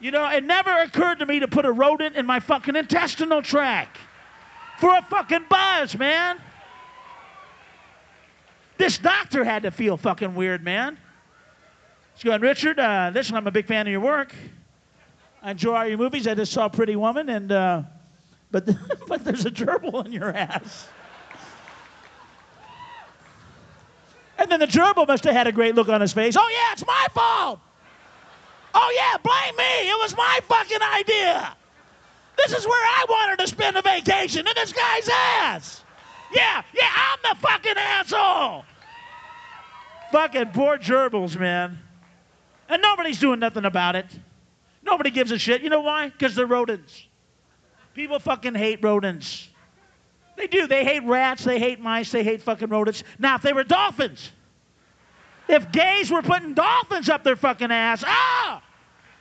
You 0.00 0.10
know, 0.10 0.28
it 0.28 0.44
never 0.44 0.70
occurred 0.82 1.20
to 1.20 1.26
me 1.26 1.40
to 1.40 1.48
put 1.48 1.64
a 1.64 1.72
rodent 1.72 2.16
in 2.16 2.26
my 2.26 2.40
fucking 2.40 2.74
intestinal 2.74 3.42
tract 3.42 3.98
for 4.78 4.90
a 4.90 5.02
fucking 5.02 5.44
buzz, 5.48 5.96
man. 5.96 6.38
This 8.76 8.98
doctor 8.98 9.42
had 9.42 9.62
to 9.62 9.70
feel 9.70 9.96
fucking 9.96 10.34
weird, 10.34 10.62
man. 10.62 10.98
He's 12.14 12.24
going, 12.24 12.40
Richard, 12.40 12.78
uh, 12.78 13.10
listen, 13.14 13.36
I'm 13.36 13.46
a 13.46 13.50
big 13.50 13.66
fan 13.66 13.86
of 13.86 13.90
your 13.90 14.00
work. 14.00 14.34
I 15.42 15.52
enjoy 15.52 15.74
all 15.74 15.86
your 15.86 15.98
movies. 15.98 16.26
I 16.26 16.34
just 16.34 16.52
saw 16.52 16.68
Pretty 16.68 16.96
Woman, 16.96 17.28
and 17.28 17.52
uh, 17.52 17.82
but 18.50 18.68
but 19.06 19.24
there's 19.24 19.46
a 19.46 19.50
gerbil 19.50 20.04
in 20.04 20.12
your 20.12 20.30
ass. 20.34 20.88
And 24.38 24.50
then 24.50 24.60
the 24.60 24.66
gerbil 24.66 25.06
must 25.08 25.24
have 25.24 25.34
had 25.34 25.46
a 25.46 25.52
great 25.52 25.74
look 25.74 25.88
on 25.88 26.00
his 26.00 26.12
face. 26.12 26.36
Oh 26.38 26.48
yeah, 26.50 26.72
it's 26.72 26.86
my 26.86 27.06
fault. 27.14 27.60
Oh 28.74 28.92
yeah, 28.94 29.16
blame 29.22 29.56
me. 29.56 29.88
It 29.88 29.98
was 29.98 30.16
my 30.16 30.40
fucking 30.48 30.82
idea. 30.82 31.56
This 32.36 32.52
is 32.52 32.66
where 32.66 32.84
I 32.84 33.06
wanted 33.08 33.38
to 33.42 33.48
spend 33.48 33.76
a 33.76 33.82
vacation 33.82 34.46
in 34.46 34.52
this 34.54 34.72
guy's 34.72 35.08
ass. 35.08 35.82
Yeah, 36.34 36.62
yeah, 36.74 36.90
I'm 36.94 37.18
the 37.22 37.40
fucking 37.40 37.76
asshole. 37.76 38.64
Fucking 40.12 40.50
poor 40.50 40.76
gerbils, 40.76 41.38
man. 41.38 41.78
And 42.68 42.82
nobody's 42.82 43.18
doing 43.18 43.40
nothing 43.40 43.64
about 43.64 43.96
it. 43.96 44.06
Nobody 44.82 45.10
gives 45.10 45.30
a 45.30 45.38
shit. 45.38 45.62
You 45.62 45.70
know 45.70 45.80
why? 45.80 46.10
Because 46.10 46.34
they're 46.34 46.46
rodents. 46.46 47.06
People 47.94 48.18
fucking 48.18 48.54
hate 48.54 48.82
rodents. 48.82 49.48
They 50.36 50.46
do. 50.46 50.66
They 50.66 50.84
hate 50.84 51.02
rats. 51.04 51.44
They 51.44 51.58
hate 51.58 51.80
mice. 51.80 52.10
They 52.10 52.22
hate 52.22 52.42
fucking 52.42 52.68
rodents. 52.68 53.02
Now, 53.18 53.36
if 53.36 53.42
they 53.42 53.52
were 53.52 53.64
dolphins, 53.64 54.30
if 55.48 55.70
gays 55.72 56.10
were 56.10 56.22
putting 56.22 56.54
dolphins 56.54 57.08
up 57.08 57.24
their 57.24 57.36
fucking 57.36 57.70
ass, 57.70 58.04
ah, 58.06 58.62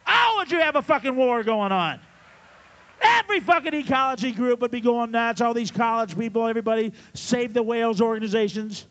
how 0.03 0.37
would 0.37 0.51
you 0.51 0.59
have 0.59 0.75
a 0.75 0.81
fucking 0.81 1.15
war 1.15 1.43
going 1.43 1.71
on? 1.71 1.99
Every 3.01 3.39
fucking 3.39 3.73
ecology 3.73 4.31
group 4.31 4.61
would 4.61 4.71
be 4.71 4.81
going 4.81 5.11
nuts. 5.11 5.41
All 5.41 5.53
these 5.53 5.71
college 5.71 6.17
people, 6.17 6.47
everybody, 6.47 6.93
save 7.13 7.53
the 7.53 7.63
whales 7.63 8.01
organizations. 8.01 8.85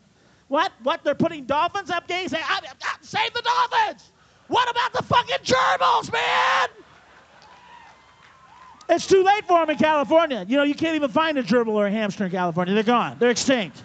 What? 0.47 0.71
What? 0.83 1.03
They're 1.03 1.15
putting 1.15 1.45
dolphins 1.45 1.89
up, 1.89 2.07
gays? 2.07 2.33
I, 2.33 2.37
I, 2.37 2.41
ah, 2.63 2.73
ah, 2.83 2.97
save 3.01 3.33
the 3.33 3.41
dolphins! 3.41 4.11
What 4.47 4.69
about 4.69 4.93
the 4.93 5.03
fucking 5.03 5.43
gerbils, 5.43 6.11
man? 6.13 6.69
It's 8.87 9.07
too 9.07 9.23
late 9.23 9.47
for 9.47 9.59
them 9.59 9.69
in 9.71 9.77
California. 9.77 10.45
You 10.47 10.57
know, 10.57 10.63
you 10.63 10.75
can't 10.75 10.95
even 10.95 11.09
find 11.09 11.37
a 11.37 11.43
gerbil 11.43 11.73
or 11.73 11.87
a 11.87 11.91
hamster 11.91 12.25
in 12.25 12.31
California. 12.31 12.73
They're 12.73 12.83
gone. 12.83 13.17
They're 13.19 13.31
extinct. 13.31 13.83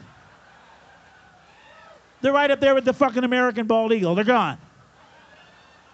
They're 2.20 2.32
right 2.32 2.50
up 2.50 2.60
there 2.60 2.74
with 2.74 2.84
the 2.84 2.92
fucking 2.92 3.24
American 3.24 3.66
bald 3.66 3.92
eagle. 3.92 4.14
They're 4.14 4.24
gone. 4.24 4.58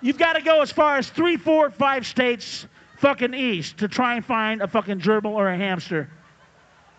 You've 0.01 0.19
got 0.19 0.35
to 0.35 0.43
go 0.43 0.61
as 0.61 0.73
far 0.73 0.97
as 0.97 1.09
three, 1.09 1.37
four, 1.37 1.71
five 1.71 2.07
states 2.07 2.67
fucking 2.99 3.35
east 3.35 3.79
to 3.79 3.89
try 3.89 4.17
and 4.17 4.25
find 4.25 4.61
a 4.61 4.67
fucking 4.67 5.01
gerbil 5.01 5.31
or 5.31 5.49
a 5.49 5.57
hamster. 5.57 6.11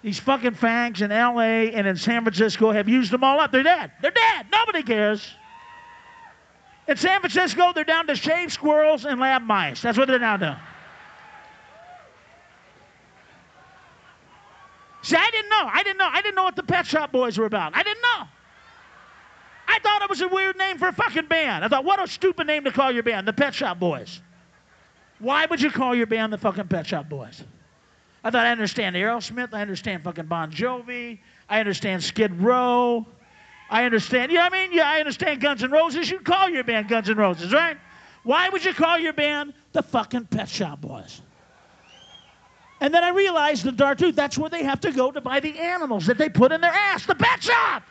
These 0.02 0.20
fucking 0.20 0.54
fangs 0.54 1.02
in 1.02 1.10
LA 1.10 1.72
and 1.74 1.86
in 1.86 1.98
San 1.98 2.24
Francisco 2.24 2.72
have 2.72 2.88
used 2.88 3.12
them 3.12 3.24
all 3.24 3.40
up. 3.40 3.52
They're 3.52 3.64
dead. 3.64 3.92
They're 4.02 4.12
dead. 4.12 4.46
Nobody 4.52 4.84
cares. 4.84 5.30
In 6.88 6.96
San 6.96 7.20
Francisco, 7.20 7.74
they're 7.74 7.84
down 7.84 8.08
to 8.08 8.16
shaved 8.16 8.54
squirrels 8.54 9.06
and 9.06 9.20
lab 9.20 9.42
mice. 9.42 9.82
That's 9.82 9.98
what 9.98 10.08
they're 10.08 10.20
down 10.20 10.40
to. 10.40 10.60
See, 15.08 15.16
I 15.16 15.32
didn't 15.32 15.50
know. 15.50 15.70
I 15.72 15.84
didn't 15.84 16.00
know. 16.00 16.10
I 16.12 16.22
didn't 16.22 16.36
know 16.36 16.44
what 16.44 16.58
the 16.58 16.64
Pet 16.64 16.86
Shop 16.86 17.14
Boys 17.14 17.38
were 17.38 17.46
about. 17.46 17.74
I 17.78 17.82
didn't 17.82 18.02
know. 18.02 18.28
I 19.66 19.80
thought 19.80 20.02
it 20.02 20.10
was 20.10 20.20
a 20.20 20.28
weird 20.28 20.58
name 20.58 20.78
for 20.78 20.90
a 20.90 20.92
fucking 20.92 21.28
band. 21.28 21.64
I 21.64 21.70
thought, 21.70 21.86
what 21.86 22.04
a 22.04 22.10
stupid 22.10 22.46
name 22.46 22.66
to 22.66 22.74
call 22.74 22.92
your 22.92 23.04
band, 23.04 23.26
the 23.26 23.32
Pet 23.32 23.56
Shop 23.56 23.80
Boys. 23.80 24.20
Why 25.20 25.46
would 25.46 25.62
you 25.62 25.72
call 25.72 25.96
your 25.96 26.08
band 26.08 26.34
the 26.34 26.38
fucking 26.38 26.68
Pet 26.68 26.88
Shop 26.88 27.08
Boys? 27.08 27.42
I 28.22 28.32
thought 28.32 28.46
I 28.46 28.52
understand 28.52 28.98
Aerosmith. 28.98 29.54
I 29.54 29.62
understand 29.62 30.04
fucking 30.04 30.26
Bon 30.26 30.52
Jovi. 30.52 31.20
I 31.48 31.62
understand 31.62 32.04
Skid 32.04 32.42
Row. 32.42 33.06
I 33.70 33.86
understand, 33.86 34.30
you 34.30 34.40
know 34.40 34.44
what 34.44 34.54
I 34.56 34.58
mean? 34.58 34.74
Yeah, 34.74 34.90
I 34.90 35.00
understand 35.00 35.40
Guns 35.40 35.64
N' 35.64 35.72
Roses. 35.72 36.12
You'd 36.12 36.26
call 36.26 36.50
your 36.50 36.66
band 36.66 36.90
Guns 36.90 37.10
N' 37.10 37.16
Roses, 37.16 37.54
right? 37.54 37.78
Why 38.24 38.50
would 38.50 38.66
you 38.66 38.74
call 38.74 39.00
your 39.00 39.14
band 39.14 39.54
the 39.72 39.84
fucking 39.84 40.26
Pet 40.26 40.50
Shop 40.50 40.82
Boys? 40.82 41.22
And 42.80 42.94
then 42.94 43.04
I 43.04 43.10
realized 43.10 43.64
the 43.64 43.72
dark 43.72 43.98
truth. 43.98 44.16
That's 44.16 44.38
where 44.38 44.50
they 44.50 44.64
have 44.64 44.80
to 44.82 44.92
go 44.92 45.12
to 45.12 45.20
buy 45.20 45.40
the 45.40 45.58
animals 45.58 46.06
that 46.06 46.18
they 46.18 46.30
put 46.30 46.52
in 46.52 46.62
their 46.62 46.72
ass. 46.72 47.06
The 47.06 47.16
pet 47.16 47.42
shop. 47.44 47.84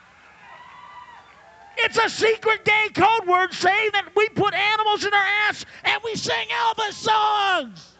It's 1.79 1.99
a 1.99 2.09
secret 2.09 2.65
gay 2.65 2.89
code 2.95 3.27
word 3.27 3.53
saying 3.53 3.91
that 3.93 4.09
we 4.17 4.29
put 4.31 4.55
animals 4.55 5.05
in 5.05 5.13
our 5.13 5.27
ass 5.49 5.67
and 5.85 6.01
we 6.05 6.15
sing 6.15 6.47
Elvis 6.49 6.93
songs. 6.93 7.93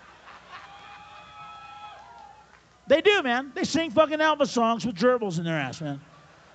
They 2.87 3.01
do, 3.01 3.23
man. 3.23 3.53
They 3.55 3.65
sing 3.65 3.91
fucking 3.91 4.19
Elvis 4.19 4.49
songs 4.49 4.87
with 4.87 4.97
gerbils 4.97 5.39
in 5.39 5.45
their 5.45 5.59
ass, 5.59 5.81
man. 5.81 6.01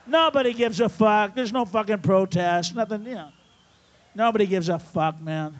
Nobody 0.07 0.53
gives 0.53 0.79
a 0.79 0.89
fuck. 0.89 1.35
There's 1.35 1.53
no 1.53 1.65
fucking 1.65 1.99
protest. 1.99 2.73
Nothing, 2.73 3.05
you 3.05 3.15
know. 3.15 3.29
Nobody 4.15 4.47
gives 4.47 4.69
a 4.69 4.79
fuck, 4.79 5.21
man. 5.21 5.59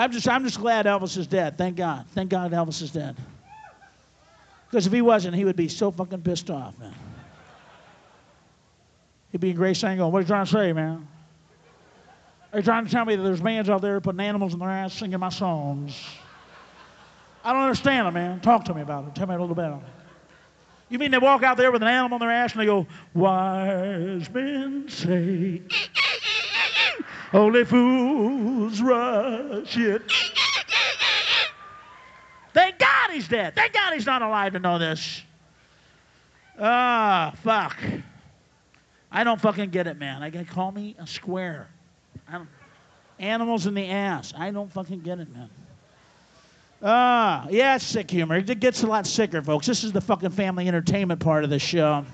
I'm 0.00 0.12
just, 0.12 0.26
I'm 0.26 0.44
just 0.44 0.58
glad 0.58 0.86
Elvis 0.86 1.18
is 1.18 1.26
dead. 1.26 1.58
Thank 1.58 1.76
God. 1.76 2.06
Thank 2.14 2.30
God 2.30 2.52
Elvis 2.52 2.80
is 2.80 2.90
dead. 2.90 3.16
Because 4.70 4.86
if 4.86 4.94
he 4.94 5.02
wasn't, 5.02 5.36
he 5.36 5.44
would 5.44 5.56
be 5.56 5.68
so 5.68 5.90
fucking 5.90 6.22
pissed 6.22 6.48
off, 6.48 6.78
man. 6.78 6.94
He'd 9.30 9.42
be 9.42 9.50
in 9.50 9.56
Grace 9.56 9.78
saying, 9.78 9.98
going, 9.98 10.10
What 10.10 10.20
are 10.20 10.22
you 10.22 10.26
trying 10.26 10.46
to 10.46 10.50
say, 10.50 10.72
man? 10.72 11.06
Are 12.50 12.60
you 12.60 12.62
trying 12.62 12.86
to 12.86 12.90
tell 12.90 13.04
me 13.04 13.14
that 13.14 13.22
there's 13.22 13.42
bands 13.42 13.68
out 13.68 13.82
there 13.82 14.00
putting 14.00 14.20
animals 14.20 14.54
in 14.54 14.58
their 14.58 14.70
ass 14.70 14.94
singing 14.94 15.20
my 15.20 15.28
songs? 15.28 16.02
I 17.44 17.52
don't 17.52 17.60
understand 17.60 18.08
it, 18.08 18.12
man. 18.12 18.40
Talk 18.40 18.64
to 18.64 18.74
me 18.74 18.80
about 18.80 19.06
it. 19.06 19.14
Tell 19.14 19.26
me 19.26 19.34
a 19.34 19.38
little 19.38 19.54
bit 19.54 19.66
about 19.66 19.82
it. 19.82 19.88
You 20.88 20.98
mean 20.98 21.10
they 21.10 21.18
walk 21.18 21.42
out 21.42 21.58
there 21.58 21.70
with 21.70 21.82
an 21.82 21.88
animal 21.88 22.16
in 22.16 22.20
their 22.20 22.30
ass 22.30 22.52
and 22.52 22.62
they 22.62 22.66
go, 22.66 22.86
Wise 23.12 24.30
men 24.30 24.88
say, 24.88 25.60
only 27.32 27.64
fools 27.64 28.80
rush 28.80 29.76
it. 29.76 30.02
Thank 32.52 32.78
God 32.78 33.10
he's 33.12 33.28
dead. 33.28 33.54
Thank 33.54 33.72
God 33.72 33.94
he's 33.94 34.06
not 34.06 34.22
alive 34.22 34.52
to 34.54 34.58
know 34.58 34.78
this. 34.78 35.22
Ah, 36.58 37.32
fuck. 37.42 37.76
I 39.12 39.24
don't 39.24 39.40
fucking 39.40 39.70
get 39.70 39.86
it, 39.86 39.98
man. 39.98 40.22
I 40.22 40.30
can 40.30 40.44
call 40.44 40.72
me 40.72 40.96
a 40.98 41.06
square. 41.06 41.68
animals 43.18 43.66
in 43.66 43.74
the 43.74 43.88
ass. 43.88 44.32
I 44.36 44.50
don't 44.50 44.72
fucking 44.72 45.00
get 45.00 45.20
it, 45.20 45.32
man. 45.32 45.48
Ah, 46.82 47.44
yeah, 47.44 47.50
yeah, 47.50 47.78
sick 47.78 48.10
humor. 48.10 48.36
It 48.36 48.60
gets 48.60 48.82
a 48.82 48.86
lot 48.86 49.06
sicker, 49.06 49.42
folks. 49.42 49.66
This 49.66 49.84
is 49.84 49.92
the 49.92 50.00
fucking 50.00 50.30
family 50.30 50.66
entertainment 50.66 51.20
part 51.20 51.44
of 51.44 51.50
the 51.50 51.58
show. 51.58 52.04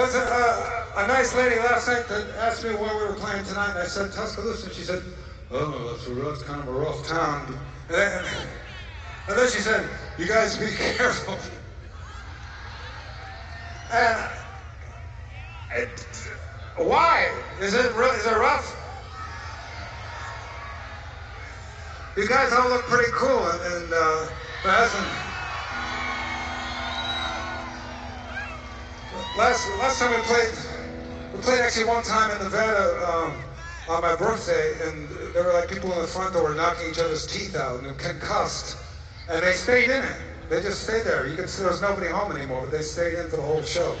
Uh, 0.00 0.84
a 0.96 1.06
nice 1.06 1.34
lady 1.34 1.56
last 1.56 1.88
night 1.88 2.06
that 2.08 2.26
asked 2.38 2.64
me 2.64 2.70
where 2.70 2.96
we 2.96 3.04
were 3.06 3.14
playing 3.14 3.44
tonight, 3.44 3.70
and 3.70 3.78
I 3.78 3.84
said 3.86 4.12
Tuscaloosa. 4.12 4.66
and 4.66 4.74
She 4.74 4.82
said, 4.82 5.02
"Oh, 5.50 5.90
that's, 5.90 6.06
a, 6.06 6.14
that's 6.14 6.42
kind 6.42 6.60
of 6.60 6.68
a 6.68 6.72
rough 6.72 7.06
town." 7.06 7.46
And 7.88 7.96
then, 7.96 8.24
and 9.28 9.38
then 9.38 9.48
she 9.50 9.58
said, 9.58 9.88
"You 10.18 10.26
guys 10.26 10.56
be 10.56 10.66
careful." 10.96 11.38
And 13.92 14.28
it, 15.76 16.30
why? 16.76 17.30
Is 17.60 17.74
it? 17.74 17.86
Is 17.86 18.26
it 18.26 18.36
rough? 18.36 18.74
You 22.16 22.26
guys 22.26 22.52
all 22.52 22.68
look 22.68 22.84
pretty 22.86 23.10
cool, 23.12 23.46
and, 23.46 23.60
and 23.62 23.92
uh, 23.92 24.26
but 24.62 24.72
hasn't. 24.74 25.06
Last 29.38 29.70
last 29.78 30.00
time 30.00 30.10
we 30.16 30.22
played, 30.22 30.50
we 31.32 31.40
played 31.42 31.60
actually 31.60 31.84
one 31.84 32.02
time 32.02 32.32
in 32.32 32.38
Nevada 32.42 33.08
um, 33.08 33.36
on 33.88 34.02
my 34.02 34.16
birthday, 34.16 34.74
and 34.82 35.08
there 35.32 35.44
were 35.44 35.52
like 35.52 35.68
people 35.68 35.92
in 35.92 36.02
the 36.02 36.08
front 36.08 36.34
that 36.34 36.42
were 36.42 36.56
knocking 36.56 36.90
each 36.90 36.98
other's 36.98 37.24
teeth 37.24 37.54
out 37.54 37.78
and 37.84 37.96
concussed, 37.98 38.76
and 39.30 39.44
they 39.44 39.52
stayed 39.52 39.90
in 39.90 40.02
it. 40.02 40.16
They 40.50 40.60
just 40.60 40.82
stayed 40.82 41.04
there. 41.04 41.28
You 41.28 41.36
could 41.36 41.48
see 41.48 41.62
there 41.62 41.70
was 41.70 41.80
nobody 41.80 42.08
home 42.08 42.32
anymore, 42.32 42.62
but 42.62 42.72
they 42.72 42.82
stayed 42.82 43.14
in 43.14 43.28
for 43.28 43.36
the 43.36 43.42
whole 43.42 43.62
show. 43.62 43.96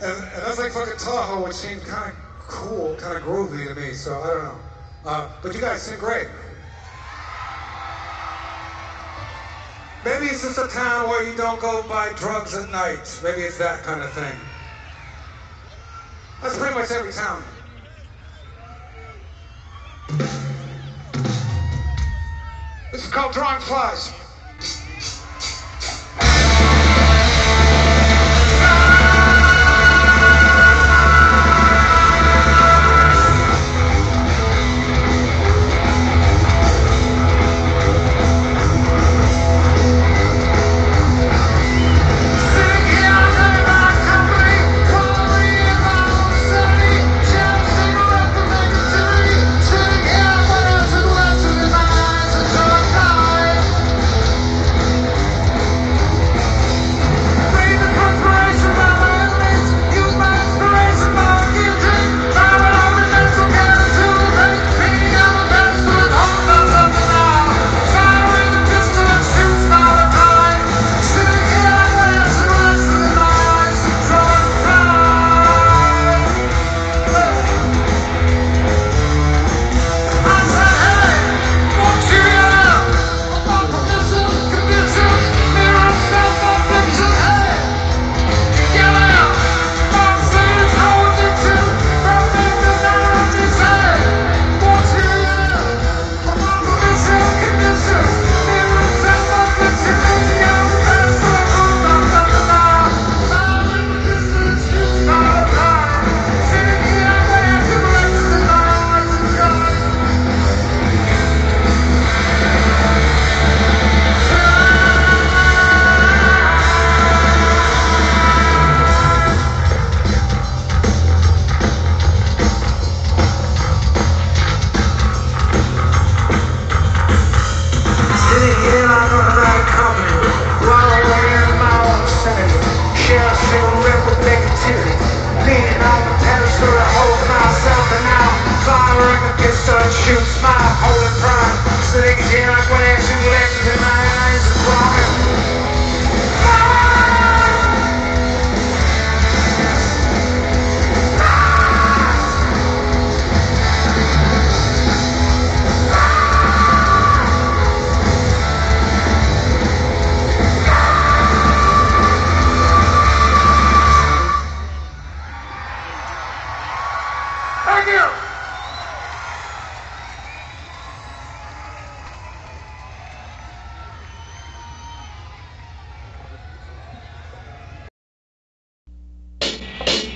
And, 0.00 0.16
and 0.16 0.42
that's 0.46 0.58
like 0.58 0.72
fucking 0.72 0.96
Tahoe, 0.96 1.44
which 1.44 1.52
seemed 1.52 1.84
kind 1.84 2.08
of 2.08 2.14
cool, 2.38 2.96
kind 2.96 3.18
of 3.18 3.22
groovy 3.22 3.68
to 3.68 3.74
me. 3.74 3.92
So 3.92 4.18
I 4.18 4.28
don't 4.30 4.44
know. 4.44 4.60
Uh, 5.04 5.28
but 5.42 5.54
you 5.54 5.60
guys 5.60 5.82
sing 5.82 5.98
great. 5.98 6.28
Maybe 10.04 10.26
it's 10.26 10.42
just 10.42 10.58
a 10.58 10.68
town 10.68 11.08
where 11.08 11.28
you 11.28 11.36
don't 11.36 11.60
go 11.60 11.82
buy 11.88 12.12
drugs 12.14 12.54
at 12.54 12.70
night. 12.70 13.20
Maybe 13.22 13.42
it's 13.42 13.58
that 13.58 13.82
kind 13.82 14.00
of 14.02 14.12
thing. 14.12 14.36
That's 16.42 16.56
pretty 16.56 16.74
much 16.74 16.90
every 16.90 17.12
town. 17.12 17.42
This 22.92 23.04
is 23.04 23.12
called 23.12 23.32
Drawing 23.32 23.60
Flies. 23.60 24.12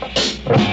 Thank 0.05 0.72